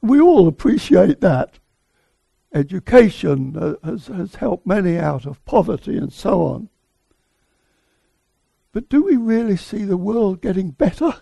We 0.02 0.22
all 0.22 0.48
appreciate 0.48 1.22
that. 1.22 1.60
Education 2.54 3.56
uh, 3.58 3.76
has, 3.84 4.08
has 4.08 4.36
helped 4.36 4.68
many 4.68 4.98
out 4.98 5.26
of 5.26 5.44
poverty 5.46 5.98
and 5.98 6.12
so 6.12 6.44
on. 6.44 6.70
But 8.74 8.90
do 8.90 9.04
we 9.04 9.16
really 9.18 9.58
see 9.58 9.84
the 9.84 9.98
world 9.98 10.42
getting 10.42 10.72
better? 10.72 11.22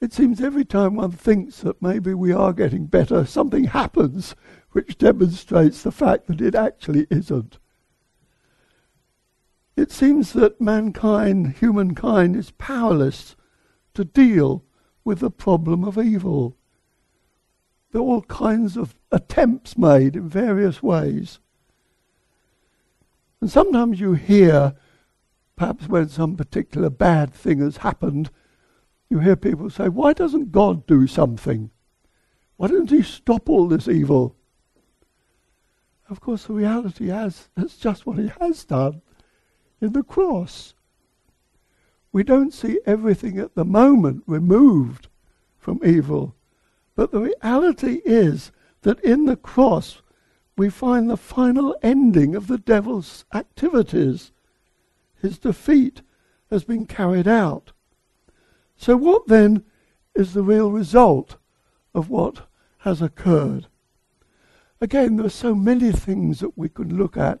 It 0.00 0.12
seems 0.12 0.40
every 0.40 0.64
time 0.64 0.96
one 0.96 1.12
thinks 1.12 1.60
that 1.60 1.80
maybe 1.80 2.12
we 2.12 2.32
are 2.32 2.52
getting 2.52 2.86
better, 2.86 3.24
something 3.24 3.64
happens 3.64 4.34
which 4.72 4.98
demonstrates 4.98 5.82
the 5.82 5.92
fact 5.92 6.26
that 6.26 6.40
it 6.40 6.54
actually 6.54 7.06
isn't. 7.10 7.58
It 9.76 9.90
seems 9.90 10.32
that 10.34 10.60
mankind, 10.60 11.56
humankind, 11.58 12.36
is 12.36 12.50
powerless 12.52 13.36
to 13.94 14.04
deal 14.04 14.64
with 15.04 15.20
the 15.20 15.30
problem 15.30 15.84
of 15.84 15.98
evil. 15.98 16.56
There 17.92 18.00
are 18.00 18.04
all 18.04 18.22
kinds 18.22 18.76
of 18.76 18.94
attempts 19.16 19.78
made 19.78 20.14
in 20.14 20.28
various 20.28 20.82
ways. 20.82 21.40
And 23.40 23.50
sometimes 23.50 23.98
you 23.98 24.12
hear, 24.12 24.74
perhaps 25.56 25.88
when 25.88 26.08
some 26.08 26.36
particular 26.36 26.90
bad 26.90 27.32
thing 27.32 27.60
has 27.60 27.78
happened, 27.78 28.30
you 29.08 29.20
hear 29.20 29.36
people 29.36 29.70
say, 29.70 29.88
Why 29.88 30.12
doesn't 30.12 30.52
God 30.52 30.86
do 30.86 31.06
something? 31.06 31.70
Why 32.56 32.68
doesn't 32.68 32.90
He 32.90 33.02
stop 33.02 33.48
all 33.48 33.68
this 33.68 33.88
evil? 33.88 34.36
Of 36.10 36.20
course, 36.20 36.44
the 36.44 36.52
reality 36.52 37.10
is 37.10 37.48
that's 37.56 37.78
just 37.78 38.06
what 38.06 38.18
He 38.18 38.30
has 38.40 38.64
done 38.64 39.00
in 39.80 39.92
the 39.92 40.02
cross. 40.02 40.74
We 42.12 42.22
don't 42.22 42.52
see 42.52 42.80
everything 42.84 43.38
at 43.38 43.54
the 43.54 43.64
moment 43.64 44.24
removed 44.26 45.08
from 45.58 45.80
evil, 45.84 46.34
but 46.94 47.12
the 47.12 47.20
reality 47.20 48.00
is 48.04 48.52
that 48.82 49.00
in 49.00 49.24
the 49.24 49.36
cross 49.36 50.02
we 50.56 50.70
find 50.70 51.08
the 51.08 51.16
final 51.16 51.76
ending 51.82 52.34
of 52.34 52.46
the 52.46 52.58
devil's 52.58 53.24
activities. 53.34 54.32
His 55.20 55.38
defeat 55.38 56.02
has 56.50 56.64
been 56.64 56.86
carried 56.86 57.28
out. 57.28 57.72
So, 58.76 58.96
what 58.96 59.26
then 59.26 59.64
is 60.14 60.32
the 60.32 60.42
real 60.42 60.70
result 60.70 61.36
of 61.94 62.08
what 62.08 62.46
has 62.78 63.02
occurred? 63.02 63.66
Again, 64.80 65.16
there 65.16 65.26
are 65.26 65.30
so 65.30 65.54
many 65.54 65.92
things 65.92 66.40
that 66.40 66.56
we 66.56 66.68
could 66.68 66.92
look 66.92 67.16
at 67.16 67.40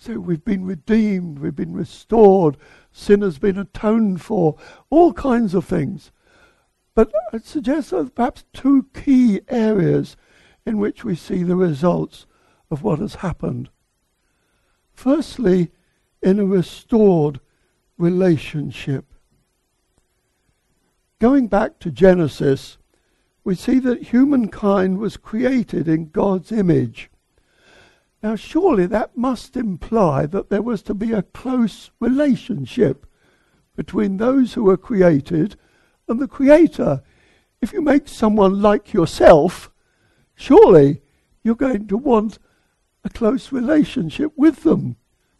so 0.00 0.18
we've 0.18 0.44
been 0.44 0.64
redeemed, 0.64 1.40
we've 1.40 1.54
been 1.54 1.74
restored, 1.74 2.56
sin 2.90 3.20
has 3.20 3.38
been 3.38 3.58
atoned 3.58 4.22
for, 4.22 4.56
all 4.88 5.12
kinds 5.12 5.54
of 5.54 5.66
things. 5.66 6.10
But 6.94 7.12
I 7.34 7.38
suggest 7.38 7.90
that 7.90 8.14
perhaps 8.14 8.44
two 8.54 8.86
key 8.94 9.42
areas 9.48 10.16
in 10.66 10.78
which 10.78 11.04
we 11.04 11.14
see 11.14 11.42
the 11.42 11.56
results 11.56 12.26
of 12.70 12.82
what 12.82 12.98
has 12.98 13.16
happened. 13.16 13.68
Firstly, 14.92 15.70
in 16.22 16.38
a 16.38 16.44
restored 16.44 17.40
relationship. 17.98 19.06
Going 21.18 21.48
back 21.48 21.78
to 21.80 21.90
Genesis, 21.90 22.78
we 23.44 23.54
see 23.54 23.78
that 23.80 24.04
humankind 24.04 24.98
was 24.98 25.16
created 25.16 25.88
in 25.88 26.10
God's 26.10 26.52
image. 26.52 27.10
Now, 28.22 28.36
surely 28.36 28.86
that 28.86 29.16
must 29.16 29.56
imply 29.56 30.26
that 30.26 30.50
there 30.50 30.62
was 30.62 30.82
to 30.82 30.94
be 30.94 31.12
a 31.12 31.22
close 31.22 31.90
relationship 32.00 33.06
between 33.76 34.18
those 34.18 34.54
who 34.54 34.64
were 34.64 34.76
created 34.76 35.56
and 36.06 36.20
the 36.20 36.28
Creator. 36.28 37.02
If 37.62 37.72
you 37.72 37.80
make 37.80 38.08
someone 38.08 38.60
like 38.60 38.92
yourself, 38.92 39.70
surely 40.40 41.02
you're 41.42 41.54
going 41.54 41.86
to 41.88 41.96
want 41.96 42.38
a 43.04 43.10
close 43.10 43.52
relationship 43.52 44.32
with 44.36 44.62
them. 44.62 44.96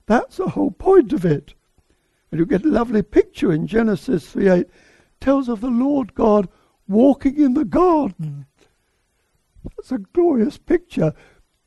That's 0.06 0.36
the 0.36 0.50
whole 0.50 0.70
point 0.70 1.12
of 1.12 1.24
it. 1.24 1.54
And 2.30 2.38
you 2.38 2.46
get 2.46 2.64
a 2.64 2.68
lovely 2.68 3.02
picture 3.02 3.52
in 3.52 3.66
Genesis 3.66 4.30
3 4.30 4.48
8, 4.48 4.66
tells 5.20 5.48
of 5.48 5.60
the 5.60 5.70
Lord 5.70 6.14
God 6.14 6.48
walking 6.88 7.36
in 7.36 7.54
the 7.54 7.64
garden. 7.64 8.46
That's 9.76 9.92
a 9.92 9.98
glorious 9.98 10.56
picture 10.56 11.14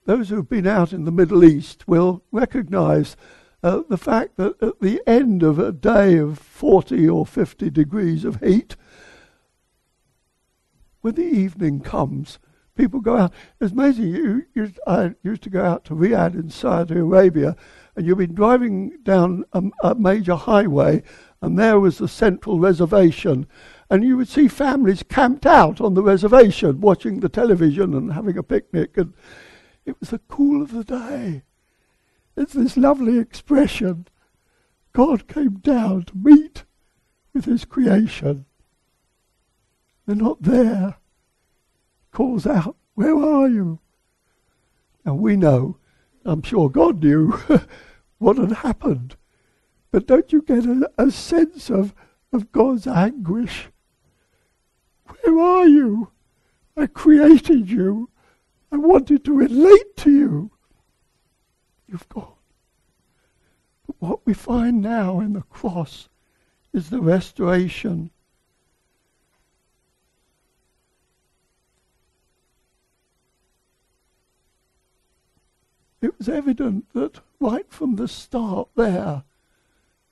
those 0.05 0.29
who've 0.29 0.49
been 0.49 0.67
out 0.67 0.91
in 0.91 1.05
the 1.05 1.11
Middle 1.11 1.43
East 1.43 1.87
will 1.87 2.23
recognize 2.31 3.15
uh, 3.61 3.83
the 3.87 3.97
fact 3.97 4.35
that 4.37 4.61
at 4.61 4.81
the 4.81 5.01
end 5.07 5.43
of 5.43 5.57
a 5.57 5.71
day 5.71 6.17
of 6.17 6.37
40 6.39 7.07
or 7.07 7.25
50 7.25 7.69
degrees 7.69 8.25
of 8.25 8.41
heat, 8.41 8.75
when 11.01 11.15
the 11.15 11.23
evening 11.23 11.79
comes, 11.79 12.39
people 12.75 12.99
go 12.99 13.17
out. 13.17 13.33
It's 13.59 13.71
amazing. 13.71 14.07
You, 14.07 14.45
you, 14.53 14.71
I 14.87 15.13
used 15.23 15.43
to 15.43 15.49
go 15.49 15.63
out 15.63 15.85
to 15.85 15.93
Riyadh 15.93 16.35
in 16.35 16.49
Saudi 16.49 16.95
Arabia, 16.95 17.55
and 17.95 18.05
you'd 18.05 18.17
be 18.17 18.27
driving 18.27 18.97
down 19.03 19.45
a, 19.53 19.63
a 19.83 19.95
major 19.95 20.35
highway, 20.35 21.03
and 21.41 21.57
there 21.57 21.79
was 21.79 21.97
the 21.97 22.07
central 22.07 22.59
reservation, 22.59 23.47
and 23.89 24.03
you 24.03 24.17
would 24.17 24.27
see 24.27 24.47
families 24.47 25.03
camped 25.03 25.45
out 25.45 25.81
on 25.81 25.93
the 25.93 26.03
reservation, 26.03 26.81
watching 26.81 27.19
the 27.19 27.29
television 27.29 27.93
and 27.93 28.13
having 28.13 28.37
a 28.37 28.43
picnic. 28.43 28.97
And 28.97 29.13
it 29.85 29.99
was 29.99 30.09
the 30.09 30.19
cool 30.19 30.61
of 30.61 30.71
the 30.71 30.83
day. 30.83 31.43
It's 32.35 32.53
this 32.53 32.77
lovely 32.77 33.19
expression. 33.19 34.07
God 34.93 35.27
came 35.27 35.59
down 35.59 36.03
to 36.05 36.17
meet 36.17 36.63
with 37.33 37.45
his 37.45 37.65
creation. 37.65 38.45
They're 40.05 40.15
not 40.15 40.41
there. 40.41 40.95
Calls 42.13 42.45
out, 42.45 42.77
Where 42.93 43.17
are 43.17 43.49
you? 43.49 43.79
Now 45.03 45.15
we 45.15 45.35
know, 45.35 45.77
I'm 46.23 46.43
sure 46.43 46.69
God 46.69 47.03
knew 47.03 47.31
what 48.19 48.37
had 48.37 48.51
happened. 48.51 49.17
But 49.91 50.05
don't 50.05 50.31
you 50.31 50.43
get 50.43 50.65
a, 50.65 50.89
a 50.97 51.11
sense 51.11 51.71
of, 51.71 51.93
of 52.31 52.51
God's 52.51 52.87
anguish? 52.87 53.67
Where 55.07 55.39
are 55.39 55.67
you? 55.67 56.11
I 56.77 56.85
created 56.85 57.69
you. 57.69 58.09
I 58.71 58.77
wanted 58.77 59.25
to 59.25 59.33
relate 59.33 59.97
to 59.97 60.11
you. 60.11 60.51
You've 61.87 62.09
gone. 62.09 62.33
But 63.87 63.95
what 63.99 64.25
we 64.25 64.33
find 64.33 64.81
now 64.81 65.19
in 65.19 65.33
the 65.33 65.41
cross 65.41 66.09
is 66.73 66.89
the 66.89 67.01
restoration. 67.01 68.11
Was 76.23 76.29
evident 76.29 76.85
that 76.93 77.19
right 77.41 77.69
from 77.69 77.97
the 77.97 78.07
start 78.07 78.69
there, 78.77 79.25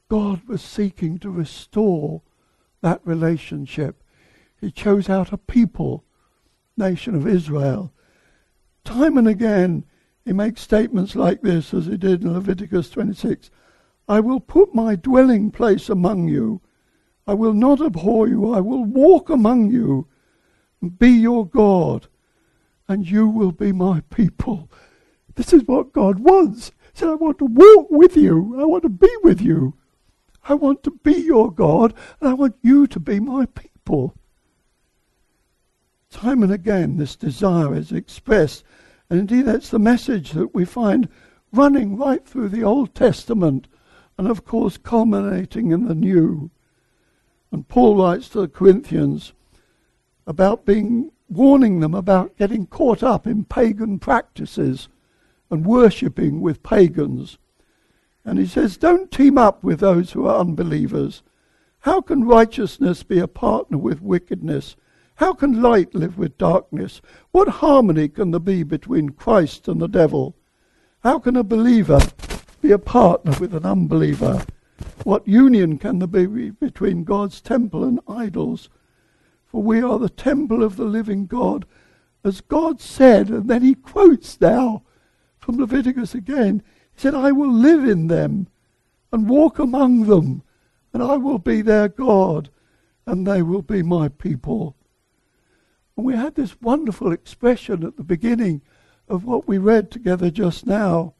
God 0.10 0.46
was 0.46 0.62
seeking 0.62 1.18
to 1.20 1.30
restore 1.30 2.22
that 2.82 3.00
relationship. 3.06 4.04
He 4.60 4.72
chose 4.72 5.10
out 5.10 5.32
a 5.32 5.38
people, 5.38 6.04
nation 6.76 7.16
of 7.16 7.26
Israel, 7.26 7.94
Time 8.84 9.18
and 9.18 9.26
again, 9.26 9.86
he 10.26 10.34
makes 10.34 10.60
statements 10.60 11.16
like 11.16 11.44
this, 11.44 11.74
as 11.74 11.86
he 11.86 11.96
did 11.96 12.24
in 12.24 12.34
Leviticus 12.34 12.90
26 12.90 13.50
I 14.10 14.20
will 14.20 14.42
put 14.42 14.76
my 14.76 14.98
dwelling 14.98 15.50
place 15.50 15.88
among 15.88 16.28
you. 16.28 16.60
I 17.26 17.36
will 17.36 17.54
not 17.54 17.80
abhor 17.80 18.28
you. 18.28 18.54
I 18.54 18.60
will 18.60 18.84
walk 18.84 19.30
among 19.30 19.72
you 19.72 20.10
and 20.82 21.00
be 21.00 21.12
your 21.12 21.48
God, 21.48 22.10
and 22.90 23.10
you 23.10 23.30
will 23.30 23.54
be 23.54 23.72
my 23.72 24.02
people. 24.14 24.70
This 25.36 25.54
is 25.54 25.64
what 25.64 25.94
God 25.94 26.20
wants. 26.20 26.72
He 26.94 27.00
said, 27.00 27.10
I 27.10 27.16
want 27.16 27.38
to 27.40 27.46
walk 27.46 27.88
with 27.90 28.18
you. 28.18 28.60
I 28.60 28.66
want 28.66 28.84
to 28.84 28.90
be 28.90 29.10
with 29.24 29.42
you. 29.42 29.76
I 30.44 30.56
want 30.56 30.84
to 30.84 30.92
be 31.04 31.14
your 31.14 31.52
God, 31.52 31.94
and 32.20 32.30
I 32.30 32.34
want 32.34 32.56
you 32.62 32.88
to 32.88 33.00
be 33.00 33.20
my 33.20 33.46
people. 33.46 34.16
Time 36.10 36.44
and 36.44 36.52
again, 36.52 36.98
this 36.98 37.16
desire 37.16 37.76
is 37.76 37.92
expressed. 37.92 38.64
And 39.10 39.20
indeed, 39.20 39.44
that's 39.44 39.70
the 39.70 39.80
message 39.80 40.32
that 40.32 40.54
we 40.54 40.66
find 40.66 41.08
running 41.54 41.98
right 41.98 42.26
through 42.26 42.50
the 42.50 42.64
Old 42.64 42.96
Testament 42.96 43.68
and, 44.18 44.28
of 44.28 44.46
course, 44.46 44.78
culminating 44.78 45.72
in 45.72 45.86
the 45.86 45.96
New. 45.96 46.50
And 47.52 47.68
Paul 47.68 47.98
writes 47.98 48.30
to 48.30 48.42
the 48.42 48.48
Corinthians 48.48 49.34
about 50.26 50.66
being 50.66 51.12
warning 51.30 51.80
them 51.80 51.94
about 51.94 52.38
getting 52.38 52.68
caught 52.68 53.02
up 53.02 53.26
in 53.26 53.46
pagan 53.46 54.00
practices 54.00 54.90
and 55.52 55.66
worshipping 55.66 56.42
with 56.42 56.64
pagans. 56.64 57.38
And 58.24 58.40
he 58.40 58.48
says, 58.48 58.78
Don't 58.78 59.12
team 59.12 59.38
up 59.38 59.64
with 59.64 59.82
those 59.82 60.12
who 60.12 60.26
are 60.26 60.40
unbelievers. 60.40 61.22
How 61.80 62.02
can 62.02 62.24
righteousness 62.24 63.04
be 63.04 63.20
a 63.20 63.28
partner 63.28 63.78
with 63.78 64.02
wickedness? 64.02 64.76
How 65.16 65.34
can 65.34 65.62
light 65.62 65.94
live 65.94 66.18
with 66.18 66.38
darkness? 66.38 67.02
What 67.32 67.48
harmony 67.48 68.08
can 68.08 68.32
there 68.32 68.40
be 68.40 68.64
between 68.64 69.10
Christ 69.10 69.68
and 69.68 69.82
the 69.82 69.88
devil? 69.88 70.36
How 71.04 71.20
can 71.20 71.36
a 71.36 71.44
believer 71.44 72.00
be 72.62 72.72
a 72.72 72.80
partner 72.80 73.36
with 73.40 73.54
an 73.54 73.66
unbeliever? 73.66 74.46
What 75.04 75.28
union 75.28 75.78
can 75.78 76.00
there 76.00 76.08
be 76.08 76.52
between 76.52 77.04
God's 77.04 77.42
temple 77.42 77.84
and 77.84 78.00
idols? 78.08 78.70
For 79.46 79.62
we 79.62 79.82
are 79.82 80.00
the 80.00 80.10
temple 80.10 80.64
of 80.64 80.76
the 80.76 80.86
living 80.86 81.26
God, 81.26 81.66
as 82.24 82.42
God 82.42 82.80
said, 82.80 83.30
and 83.30 83.50
then 83.50 83.64
he 83.64 83.74
quotes 83.74 84.40
now 84.40 84.84
from 85.42 85.58
Leviticus 85.58 86.16
again. 86.16 86.64
He 86.94 87.02
said, 87.02 87.16
I 87.16 87.32
will 87.32 87.52
live 87.52 87.84
in 87.84 88.08
them 88.08 88.48
and 89.12 89.28
walk 89.28 89.60
among 89.60 90.06
them, 90.06 90.44
and 90.94 91.04
I 91.04 91.18
will 91.18 91.40
be 91.40 91.62
their 91.62 91.90
God, 91.90 92.50
and 93.06 93.28
they 93.28 93.42
will 93.42 93.64
be 93.64 93.84
my 93.84 94.08
people. 94.08 94.76
And 95.98 96.06
we 96.06 96.16
had 96.16 96.36
this 96.36 96.62
wonderful 96.62 97.12
expression 97.12 97.84
at 97.84 97.98
the 97.98 98.04
beginning 98.04 98.62
of 99.10 99.26
what 99.26 99.48
we 99.48 99.58
read 99.58 99.92
together 99.92 100.30
just 100.30 100.66
now. 100.66 101.16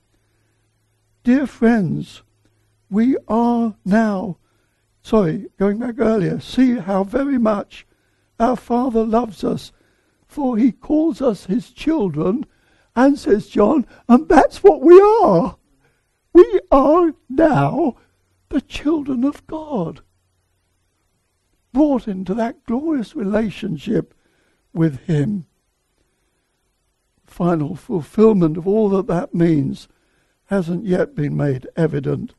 Dear 1.24 1.46
friends, 1.46 2.22
we 2.90 3.18
are 3.28 3.76
now, 3.84 4.38
sorry, 5.02 5.48
going 5.58 5.80
back 5.80 5.96
earlier, 6.00 6.40
see 6.40 6.76
how 6.76 7.04
very 7.04 7.38
much 7.38 7.86
our 8.40 8.56
Father 8.56 9.04
loves 9.04 9.44
us, 9.44 9.72
for 10.26 10.58
he 10.58 10.72
calls 10.72 11.22
us 11.22 11.46
his 11.46 11.72
children, 11.72 12.46
and 12.96 13.18
says 13.18 13.48
John, 13.48 13.86
and 14.08 14.28
that's 14.28 14.64
what 14.64 14.82
we 14.82 15.00
are. 15.02 15.58
We 16.34 16.60
are 16.72 17.14
now 17.30 17.96
the 18.50 18.62
children 18.62 19.24
of 19.24 19.46
God, 19.48 20.02
brought 21.74 22.08
into 22.08 22.34
that 22.34 22.66
glorious 22.66 23.16
relationship 23.16 24.14
with 24.74 25.06
him. 25.06 25.46
Final 27.26 27.76
fulfillment 27.76 28.58
of 28.58 28.68
all 28.68 28.90
that 28.90 29.08
that 29.08 29.34
means 29.34 29.88
hasn't 30.46 30.86
yet 30.86 31.16
been 31.16 31.36
made 31.36 31.66
evident, 31.78 32.34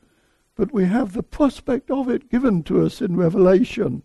but 0.55 0.71
we 0.71 0.85
have 0.85 1.13
the 1.13 1.23
prospect 1.23 1.89
of 1.89 2.07
it 2.07 2.29
given 2.29 2.61
to 2.63 2.85
us 2.85 3.01
in 3.01 3.15
Revelation 3.15 4.03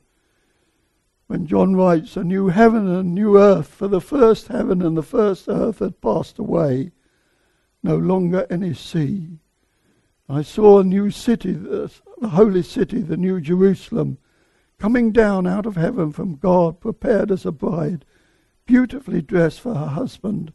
when 1.29 1.47
John 1.47 1.77
writes, 1.77 2.17
A 2.17 2.25
new 2.25 2.49
heaven 2.49 2.89
and 2.89 2.97
a 2.97 3.03
new 3.03 3.39
earth, 3.39 3.69
for 3.69 3.87
the 3.87 4.01
first 4.01 4.49
heaven 4.49 4.83
and 4.83 4.97
the 4.97 5.03
first 5.03 5.47
earth 5.47 5.79
had 5.79 6.01
passed 6.01 6.39
away, 6.39 6.91
no 7.83 7.97
longer 7.97 8.47
any 8.51 8.73
sea. 8.75 9.39
I 10.27 10.43
saw 10.43 10.79
a 10.81 10.85
new 10.85 11.11
city, 11.11 11.53
the, 11.53 11.93
the 12.19 12.31
holy 12.31 12.63
city, 12.63 13.03
the 13.03 13.19
new 13.19 13.41
Jerusalem, 13.41 14.17
coming 14.79 15.13
down 15.13 15.47
out 15.47 15.67
of 15.67 15.77
heaven 15.77 16.13
from 16.13 16.37
God, 16.37 16.81
prepared 16.81 17.31
as 17.31 17.45
a 17.45 17.53
bride, 17.53 18.07
beautifully 18.65 19.21
dressed 19.21 19.61
for 19.61 19.75
her 19.75 19.87
husband. 19.87 20.55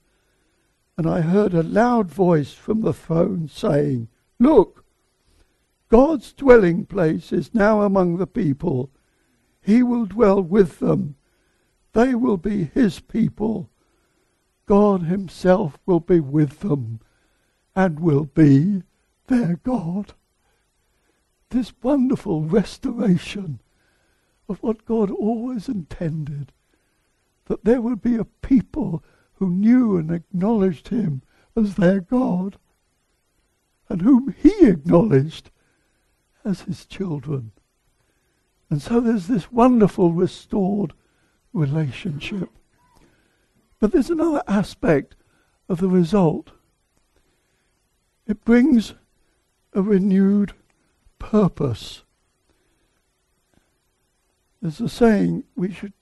And 0.98 1.08
I 1.08 1.22
heard 1.22 1.54
a 1.54 1.62
loud 1.62 2.10
voice 2.10 2.54
from 2.54 2.82
the 2.82 2.94
throne 2.94 3.48
saying, 3.48 4.08
Look, 4.40 4.84
God's 5.90 6.34
dwelling 6.34 6.88
place 6.88 7.32
is 7.32 7.54
now 7.54 7.84
among 7.84 8.18
the 8.18 8.28
people 8.28 8.90
he 9.64 9.84
will 9.84 10.06
dwell 10.06 10.42
with 10.42 10.80
them. 10.80 11.16
They 11.94 12.16
will 12.16 12.38
be 12.38 12.66
his 12.66 13.00
people. 13.00 13.70
God 14.66 15.04
himself 15.04 15.78
will 15.86 16.00
be 16.00 16.20
with 16.20 16.60
them 16.60 17.00
and 17.76 18.00
will 18.00 18.26
be 18.26 18.84
their 19.28 19.56
God. 19.64 20.14
This 21.50 21.74
wonderful 21.82 22.44
restoration 22.44 23.60
of 24.50 24.62
what 24.62 24.86
God 24.86 25.12
always 25.12 25.68
intended 25.68 26.52
that 27.46 27.66
there 27.66 27.82
would 27.82 28.02
be 28.02 28.16
a 28.16 28.26
people 28.26 29.04
who 29.36 29.50
knew 29.50 29.98
and 29.98 30.12
acknowledged 30.12 30.88
him 30.90 31.22
as 31.56 31.76
their 31.76 32.00
God 32.00 32.58
and 33.90 34.02
whom 34.02 34.34
he 34.42 34.66
acknowledged 34.66 35.52
as 36.46 36.62
his 36.62 36.86
children. 36.86 37.52
And 38.74 38.82
so 38.82 39.00
there's 39.00 39.28
this 39.28 39.52
wonderful 39.52 40.14
restored 40.14 40.94
relationship. 41.54 42.50
But 43.80 43.92
there's 43.92 44.10
another 44.10 44.42
aspect 44.48 45.16
of 45.70 45.80
the 45.80 45.88
result. 45.88 46.50
It 48.26 48.44
brings 48.44 48.96
a 49.74 49.84
renewed 49.84 50.54
purpose. 51.20 52.02
There's 54.60 54.82
a 54.82 54.90
saying 54.90 55.44
we 55.56 55.72
should 55.72 55.94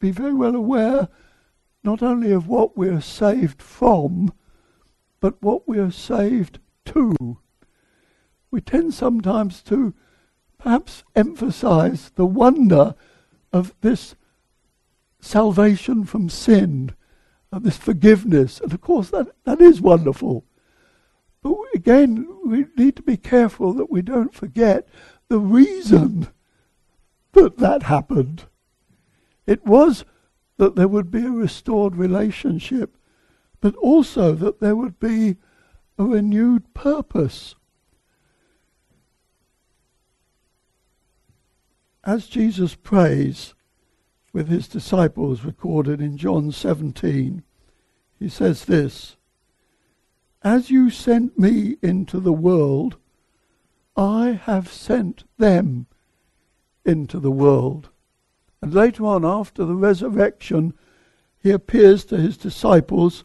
be 0.00 0.10
very 0.10 0.34
well 0.34 0.56
aware 0.56 1.06
not 1.84 2.02
only 2.02 2.32
of 2.32 2.48
what 2.48 2.76
we 2.76 2.88
are 2.88 3.00
saved 3.00 3.62
from, 3.62 4.32
but 5.20 5.40
what 5.40 5.68
we 5.68 5.78
are 5.78 5.92
saved 5.92 6.58
to. 6.86 7.38
We 8.50 8.60
tend 8.60 8.92
sometimes 8.92 9.62
to 9.62 9.94
perhaps 10.58 11.04
emphasize 11.14 12.10
the 12.16 12.26
wonder 12.26 12.94
of 13.52 13.74
this 13.80 14.14
salvation 15.20 16.04
from 16.04 16.28
sin, 16.28 16.94
of 17.52 17.62
this 17.62 17.76
forgiveness. 17.76 18.60
And 18.60 18.72
of 18.72 18.80
course, 18.80 19.10
that, 19.10 19.28
that 19.44 19.60
is 19.60 19.80
wonderful. 19.80 20.44
But 21.42 21.54
again, 21.74 22.26
we 22.44 22.66
need 22.76 22.96
to 22.96 23.02
be 23.02 23.16
careful 23.16 23.72
that 23.74 23.90
we 23.90 24.02
don't 24.02 24.34
forget 24.34 24.88
the 25.28 25.38
reason 25.38 26.28
that 27.32 27.58
that 27.58 27.84
happened. 27.84 28.44
It 29.46 29.64
was 29.64 30.04
that 30.56 30.74
there 30.74 30.88
would 30.88 31.10
be 31.10 31.24
a 31.24 31.30
restored 31.30 31.96
relationship, 31.96 32.96
but 33.60 33.74
also 33.76 34.32
that 34.34 34.60
there 34.60 34.76
would 34.76 34.98
be 34.98 35.36
a 35.98 36.04
renewed 36.04 36.74
purpose. 36.74 37.54
As 42.08 42.26
Jesus 42.26 42.74
prays 42.74 43.52
with 44.32 44.48
his 44.48 44.66
disciples, 44.66 45.44
recorded 45.44 46.00
in 46.00 46.16
John 46.16 46.50
17, 46.52 47.42
he 48.18 48.28
says 48.30 48.64
this 48.64 49.16
As 50.40 50.70
you 50.70 50.88
sent 50.88 51.38
me 51.38 51.76
into 51.82 52.18
the 52.18 52.32
world, 52.32 52.96
I 53.94 54.40
have 54.44 54.72
sent 54.72 55.24
them 55.36 55.84
into 56.82 57.20
the 57.20 57.30
world. 57.30 57.90
And 58.62 58.72
later 58.72 59.04
on, 59.04 59.26
after 59.26 59.66
the 59.66 59.76
resurrection, 59.76 60.72
he 61.38 61.50
appears 61.50 62.06
to 62.06 62.16
his 62.16 62.38
disciples. 62.38 63.24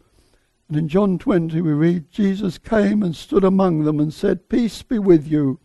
And 0.68 0.76
in 0.76 0.90
John 0.90 1.18
20, 1.18 1.62
we 1.62 1.72
read, 1.72 2.12
Jesus 2.12 2.58
came 2.58 3.02
and 3.02 3.16
stood 3.16 3.46
among 3.46 3.86
them 3.86 4.02
and 4.02 4.14
said, 4.14 4.50
Peace 4.50 4.82
be 4.84 5.00
with 5.00 5.26
you. 5.26 5.62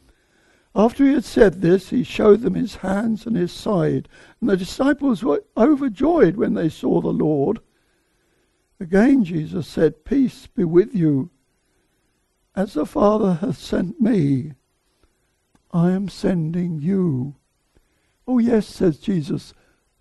After 0.78 1.04
he 1.04 1.14
had 1.14 1.24
said 1.24 1.60
this, 1.60 1.90
he 1.90 2.04
showed 2.04 2.42
them 2.42 2.54
his 2.54 2.76
hands 2.76 3.26
and 3.26 3.34
his 3.34 3.50
side. 3.50 4.08
And 4.40 4.48
the 4.48 4.56
disciples 4.56 5.24
were 5.24 5.42
overjoyed 5.56 6.36
when 6.36 6.54
they 6.54 6.68
saw 6.68 7.00
the 7.00 7.08
Lord. 7.08 7.58
Again, 8.78 9.24
Jesus 9.24 9.66
said, 9.66 10.04
Peace 10.04 10.46
be 10.46 10.62
with 10.62 10.94
you. 10.94 11.30
As 12.54 12.74
the 12.74 12.86
Father 12.86 13.34
hath 13.34 13.58
sent 13.58 14.00
me, 14.00 14.52
I 15.72 15.90
am 15.90 16.08
sending 16.08 16.80
you. 16.80 17.34
Oh, 18.28 18.38
yes, 18.38 18.68
says 18.68 18.98
Jesus, 18.98 19.54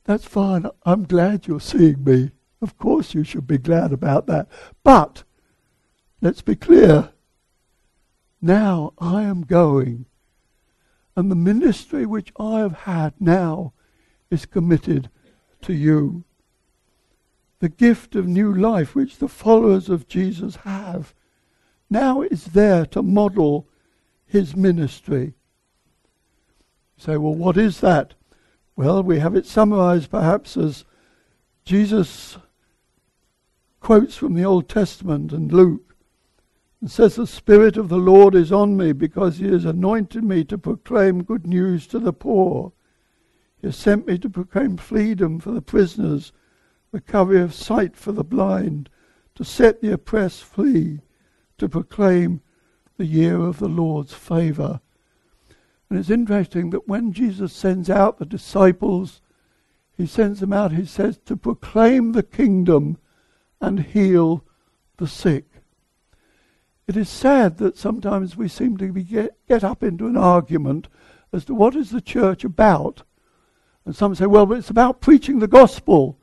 that's 0.03 0.25
fine. 0.25 0.67
I'm 0.85 1.05
glad 1.05 1.47
you're 1.47 1.59
seeing 1.59 2.03
me. 2.03 2.33
Of 2.61 2.77
course, 2.77 3.15
you 3.15 3.23
should 3.23 3.47
be 3.47 3.57
glad 3.57 3.91
about 3.91 4.27
that. 4.27 4.47
But, 4.83 5.23
let's 6.21 6.43
be 6.43 6.55
clear. 6.55 7.13
Now 8.39 8.93
I 8.99 9.23
am 9.23 9.41
going 9.41 10.05
and 11.17 11.31
the 11.31 11.35
ministry 11.35 12.05
which 12.05 12.31
I 12.39 12.59
have 12.59 12.81
had 12.81 13.13
now 13.19 13.73
is 14.29 14.45
committed 14.45 15.09
to 15.63 15.73
you. 15.73 16.25
The 17.59 17.69
gift 17.69 18.15
of 18.15 18.27
new 18.27 18.53
life 18.53 18.93
which 18.93 19.17
the 19.17 19.27
followers 19.27 19.89
of 19.89 20.07
Jesus 20.07 20.57
have 20.57 21.15
now 21.89 22.21
is 22.21 22.45
there 22.45 22.85
to 22.85 23.01
model 23.01 23.67
his 24.27 24.55
ministry. 24.55 25.33
Say, 26.97 27.17
well, 27.17 27.33
what 27.33 27.57
is 27.57 27.79
that? 27.79 28.13
Well, 28.75 29.01
we 29.01 29.17
have 29.17 29.35
it 29.35 29.47
summarized 29.47 30.11
perhaps 30.11 30.55
as 30.55 30.85
Jesus 31.65 32.37
quotes 33.79 34.15
from 34.15 34.35
the 34.35 34.45
Old 34.45 34.69
Testament 34.69 35.31
and 35.31 35.51
Luke 35.51 35.86
and 36.81 36.91
says, 36.91 37.15
The 37.15 37.27
Spirit 37.27 37.77
of 37.77 37.89
the 37.89 37.97
Lord 37.97 38.35
is 38.35 38.51
on 38.51 38.77
me 38.77 38.91
because 38.91 39.37
he 39.37 39.47
has 39.47 39.65
anointed 39.65 40.23
me 40.23 40.43
to 40.45 40.57
proclaim 40.57 41.23
good 41.23 41.47
news 41.47 41.87
to 41.87 41.99
the 41.99 42.13
poor. 42.13 42.71
He 43.59 43.67
has 43.67 43.75
sent 43.75 44.07
me 44.07 44.17
to 44.19 44.29
proclaim 44.29 44.77
freedom 44.77 45.39
for 45.39 45.51
the 45.51 45.61
prisoners 45.61 46.31
recovery 46.91 47.41
of 47.41 47.53
sight 47.53 47.95
for 47.95 48.11
the 48.11 48.23
blind, 48.23 48.89
to 49.35 49.43
set 49.43 49.81
the 49.81 49.91
oppressed 49.91 50.43
free, 50.43 51.01
to 51.57 51.69
proclaim 51.69 52.41
the 52.97 53.05
year 53.05 53.39
of 53.39 53.59
the 53.59 53.67
Lord's 53.67 54.13
favour. 54.13 54.79
And 55.89 55.99
it's 55.99 56.09
interesting 56.09 56.69
that 56.71 56.87
when 56.87 57.13
Jesus 57.13 57.53
sends 57.53 57.89
out 57.89 58.17
the 58.17 58.25
disciples, 58.25 59.21
he 59.95 60.05
sends 60.05 60.39
them 60.39 60.53
out, 60.53 60.71
he 60.71 60.85
says, 60.85 61.17
to 61.25 61.37
proclaim 61.37 62.11
the 62.11 62.23
kingdom 62.23 62.97
and 63.61 63.79
heal 63.79 64.43
the 64.97 65.07
sick. 65.07 65.46
It 66.87 66.95
is 66.95 67.09
sad 67.09 67.57
that 67.57 67.77
sometimes 67.77 68.37
we 68.37 68.47
seem 68.47 68.77
to 68.77 68.87
get, 68.87 69.35
get 69.47 69.63
up 69.63 69.83
into 69.83 70.07
an 70.07 70.15
argument 70.15 70.87
as 71.33 71.43
to 71.45 71.53
what 71.53 71.75
is 71.75 71.89
the 71.89 72.01
church 72.01 72.45
about. 72.45 73.03
And 73.85 73.95
some 73.95 74.15
say, 74.15 74.25
well, 74.25 74.51
it's 74.53 74.69
about 74.69 75.01
preaching 75.01 75.39
the 75.39 75.47
gospel. 75.47 76.17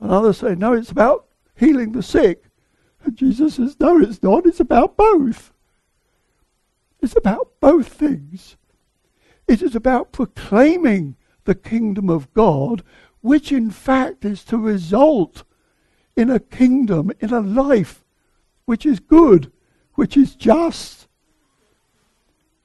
And 0.00 0.10
others 0.10 0.38
say, 0.38 0.56
no, 0.56 0.72
it's 0.72 0.90
about 0.90 1.26
healing 1.54 1.92
the 1.92 2.02
sick. 2.02 2.44
And 3.04 3.16
Jesus 3.16 3.54
says, 3.54 3.76
no, 3.78 4.00
it's 4.00 4.22
not. 4.22 4.46
It's 4.46 4.60
about 4.60 4.96
both. 4.96 5.52
It's 7.00 7.16
about 7.16 7.52
both 7.60 7.88
things. 7.88 8.56
It 9.46 9.62
is 9.62 9.74
about 9.74 10.12
proclaiming 10.12 11.16
the 11.44 11.54
kingdom 11.54 12.10
of 12.10 12.32
God, 12.34 12.82
which 13.20 13.52
in 13.52 13.70
fact 13.70 14.24
is 14.24 14.44
to 14.44 14.58
result 14.58 15.44
in 16.16 16.30
a 16.30 16.40
kingdom, 16.40 17.12
in 17.20 17.32
a 17.32 17.40
life 17.40 18.04
which 18.64 18.84
is 18.84 19.00
good, 19.00 19.50
which 20.00 20.16
is 20.16 20.34
just, 20.34 21.08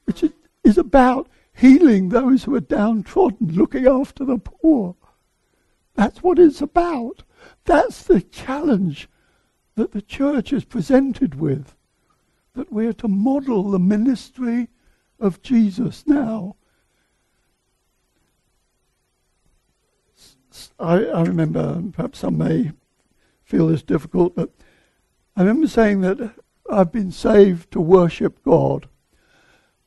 which 0.06 0.24
is 0.64 0.78
about 0.78 1.28
healing 1.54 2.08
those 2.08 2.46
who 2.46 2.56
are 2.56 2.62
downtrodden, 2.62 3.54
looking 3.54 3.86
after 3.86 4.24
the 4.24 4.38
poor. 4.38 4.96
That's 5.96 6.24
what 6.24 6.40
it's 6.40 6.62
about. 6.62 7.24
That's 7.66 8.04
the 8.04 8.22
challenge 8.22 9.10
that 9.76 9.92
the 9.92 10.02
church 10.02 10.54
is 10.54 10.64
presented 10.64 11.36
with. 11.36 11.76
That 12.54 12.72
we're 12.72 12.94
to 12.94 13.10
model 13.10 13.70
the 13.70 13.80
ministry 13.80 14.70
of 15.20 15.42
Jesus 15.42 16.08
now 16.08 16.56
I, 20.80 21.04
I 21.04 21.24
remember, 21.24 21.84
perhaps 21.92 22.20
some 22.20 22.38
may 22.38 22.72
feel 23.44 23.68
this 23.68 23.84
difficult, 23.84 24.38
but 24.38 24.52
I 25.36 25.42
remember 25.42 25.68
saying 25.68 26.00
that 26.00 26.34
I've 26.70 26.92
been 26.92 27.12
saved 27.12 27.72
to 27.72 27.82
worship 27.82 28.44
God. 28.44 28.88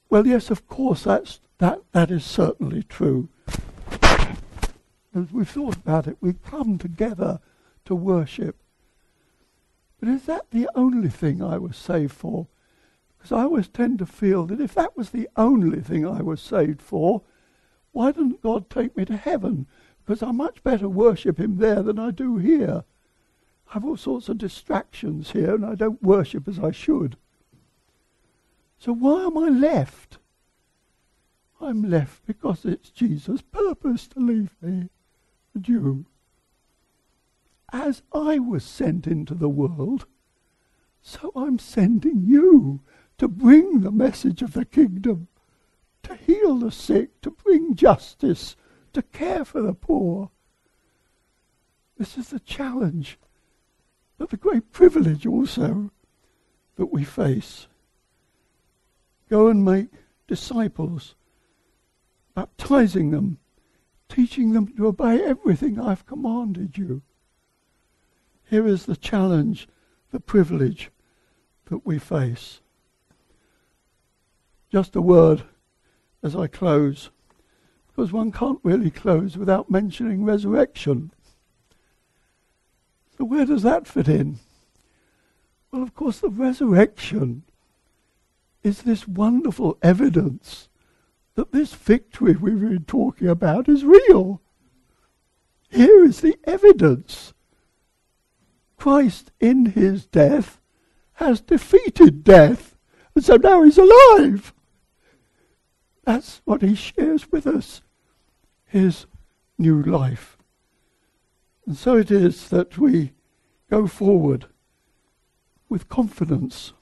Well, 0.09 0.27
yes, 0.27 0.51
of 0.51 0.67
course, 0.67 1.05
that's, 1.05 1.41
that, 1.59 1.81
that 1.93 2.11
is 2.11 2.25
certainly 2.25 2.83
true. 2.83 3.29
As 5.15 5.33
we've 5.33 5.49
thought 5.49 5.77
about 5.77 6.07
it, 6.07 6.17
we 6.21 6.35
come 6.35 6.79
together 6.79 7.41
to 7.85 7.95
worship. 7.95 8.57
But 10.01 10.09
is 10.09 10.25
that 10.25 10.51
the 10.51 10.69
only 10.75 11.09
thing 11.09 11.43
I 11.43 11.59
was 11.59 11.77
saved 11.77 12.13
for? 12.13 12.47
Because 13.17 13.33
I 13.33 13.43
always 13.43 13.69
tend 13.69 13.99
to 13.99 14.07
feel 14.07 14.47
that 14.47 14.61
if 14.61 14.75
that 14.75 14.97
was 14.97 15.11
the 15.11 15.29
only 15.37 15.81
thing 15.81 16.07
I 16.07 16.23
was 16.23 16.41
saved 16.41 16.81
for, 16.81 17.23
why 17.91 18.13
didn't 18.13 18.43
God 18.43 18.71
take 18.71 18.97
me 18.97 19.05
to 19.07 19.17
heaven? 19.17 19.67
because 20.09 20.23
I 20.23 20.33
much 20.33 20.63
better 20.63 20.89
worship 20.89 21.39
him 21.39 21.59
there 21.59 21.83
than 21.83 21.99
I 21.99 22.11
do 22.11 22.39
here. 22.39 22.85
I 23.69 23.75
have 23.75 23.85
all 23.85 23.97
sorts 23.97 24.29
of 24.29 24.39
distractions 24.39 25.33
here 25.33 25.55
and 25.55 25.65
I 25.65 25.75
don't 25.75 26.03
worship 26.03 26.49
as 26.49 26.59
I 26.59 26.71
should. 26.71 27.17
So 28.79 28.93
why 28.93 29.25
am 29.25 29.37
I 29.37 29.49
left? 29.49 30.19
I'm 31.61 31.83
left 31.83 32.25
because 32.27 32.65
it's 32.65 32.91
Jesus' 32.91 33.43
purpose 33.43 34.07
to 34.09 34.21
leave 34.21 34.55
me 34.63 34.89
and 35.55 35.69
you. 35.69 36.07
As 37.73 38.03
I 38.13 38.39
was 38.39 38.65
sent 38.65 39.07
into 39.07 39.35
the 39.35 39.49
world, 39.49 40.07
so 41.03 41.33
I'm 41.35 41.59
sending 41.59 42.23
you 42.25 42.81
to 43.19 43.29
bring 43.29 43.81
the 43.81 43.91
message 43.91 44.41
of 44.43 44.53
the 44.53 44.65
kingdom, 44.65 45.29
to 46.05 46.15
heal 46.15 46.57
the 46.57 46.71
sick, 46.71 47.21
to 47.23 47.31
bring 47.31 47.75
justice, 47.75 48.57
to 48.93 49.03
care 49.03 49.45
for 49.45 49.61
the 49.61 49.75
poor. 49.75 50.31
This 51.99 52.17
is 52.17 52.29
the 52.29 52.41
challenge, 52.41 53.19
but 54.19 54.31
the 54.31 54.37
great 54.37 54.73
privilege 54.73 55.27
also 55.27 55.91
that 56.77 56.93
we 56.93 57.05
face. 57.05 57.69
Go 59.31 59.49
and 59.49 59.65
make 59.65 59.89
disciples, 60.27 61.15
baptizing 62.35 63.11
them, 63.11 63.39
teaching 64.09 64.53
them 64.53 64.69
to 64.77 64.87
obey 64.87 65.23
everything 65.23 65.79
I've 65.79 66.07
commanded 66.07 66.77
you. 66.77 67.03
Here 68.51 68.67
is 68.67 68.87
the 68.87 68.97
challenge, 68.97 69.69
the 70.11 70.21
privilege 70.21 70.91
that 71.67 71.87
we 71.87 71.99
face. 71.99 72.61
Just 74.71 74.97
a 74.97 75.03
word 75.03 75.45
as 76.23 76.35
I 76.35 76.47
close 76.47 77.11
because 77.89 78.13
one 78.13 78.31
can't 78.31 78.61
really 78.63 78.91
close 78.91 79.37
without 79.37 79.71
mentioning 79.71 80.25
resurrection. 80.25 81.13
So, 83.19 83.25
where 83.25 83.45
does 83.45 83.65
that 83.65 83.89
fit 83.89 84.07
in? 84.07 84.39
Well, 85.73 85.83
of 85.83 85.93
course, 85.93 86.21
the 86.21 86.29
resurrection 86.29 87.43
is 88.63 88.83
this 88.83 89.09
wonderful 89.09 89.77
evidence 89.83 90.69
that 91.35 91.51
this 91.51 91.75
victory 91.75 92.37
we've 92.37 92.61
been 92.61 92.85
talking 92.85 93.27
about 93.27 93.69
is 93.69 93.85
real. 93.85 94.41
Here 95.69 96.05
is 96.05 96.21
the 96.21 96.39
evidence. 96.45 97.35
Christ, 98.77 99.33
in 99.41 99.67
his 99.67 100.07
death, 100.07 100.61
has 101.15 101.41
defeated 101.41 102.23
death, 102.23 102.77
and 103.17 103.25
so 103.25 103.35
now 103.35 103.65
he's 103.65 103.79
alive. 103.79 104.55
That's 106.05 106.41
what 106.45 106.63
he 106.63 106.77
shares 106.77 107.33
with 107.33 107.49
us 107.49 107.83
his 108.65 109.07
new 109.59 109.83
life. 109.83 110.38
And 111.69 111.77
so 111.77 111.99
it 111.99 112.11
is 112.11 112.49
that 112.49 112.79
we 112.79 113.13
go 113.69 113.87
forward 113.87 114.47
with 115.69 115.91
confidence 115.91 116.73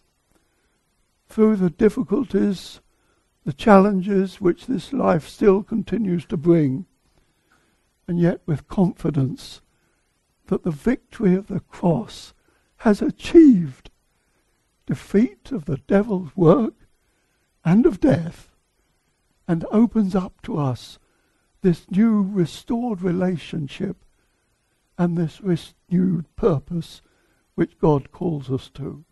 through 1.29 1.57
the 1.57 1.70
difficulties, 1.70 2.79
the 3.44 3.53
challenges 3.53 4.40
which 4.40 4.66
this 4.66 4.92
life 4.92 5.27
still 5.27 5.64
continues 5.64 6.25
to 6.27 6.37
bring, 6.37 6.87
and 8.07 8.20
yet 8.20 8.42
with 8.46 8.68
confidence 8.68 9.61
that 10.46 10.62
the 10.62 10.70
victory 10.70 11.35
of 11.35 11.49
the 11.49 11.59
cross 11.59 12.33
has 12.77 13.03
achieved 13.03 13.90
defeat 14.87 15.51
of 15.51 15.64
the 15.64 15.79
devil's 15.88 16.31
work 16.37 16.75
and 17.64 17.87
of 17.87 17.99
death 17.99 18.55
and 19.49 19.64
opens 19.72 20.14
up 20.14 20.40
to 20.42 20.57
us 20.57 21.01
this 21.62 21.90
new 21.90 22.22
restored 22.22 23.03
relationship 23.03 23.96
and 24.98 25.16
this 25.16 25.40
renewed 25.40 26.26
purpose 26.37 27.02
which 27.54 27.78
God 27.78 28.12
calls 28.12 28.50
us 28.50 28.68
to. 28.74 29.06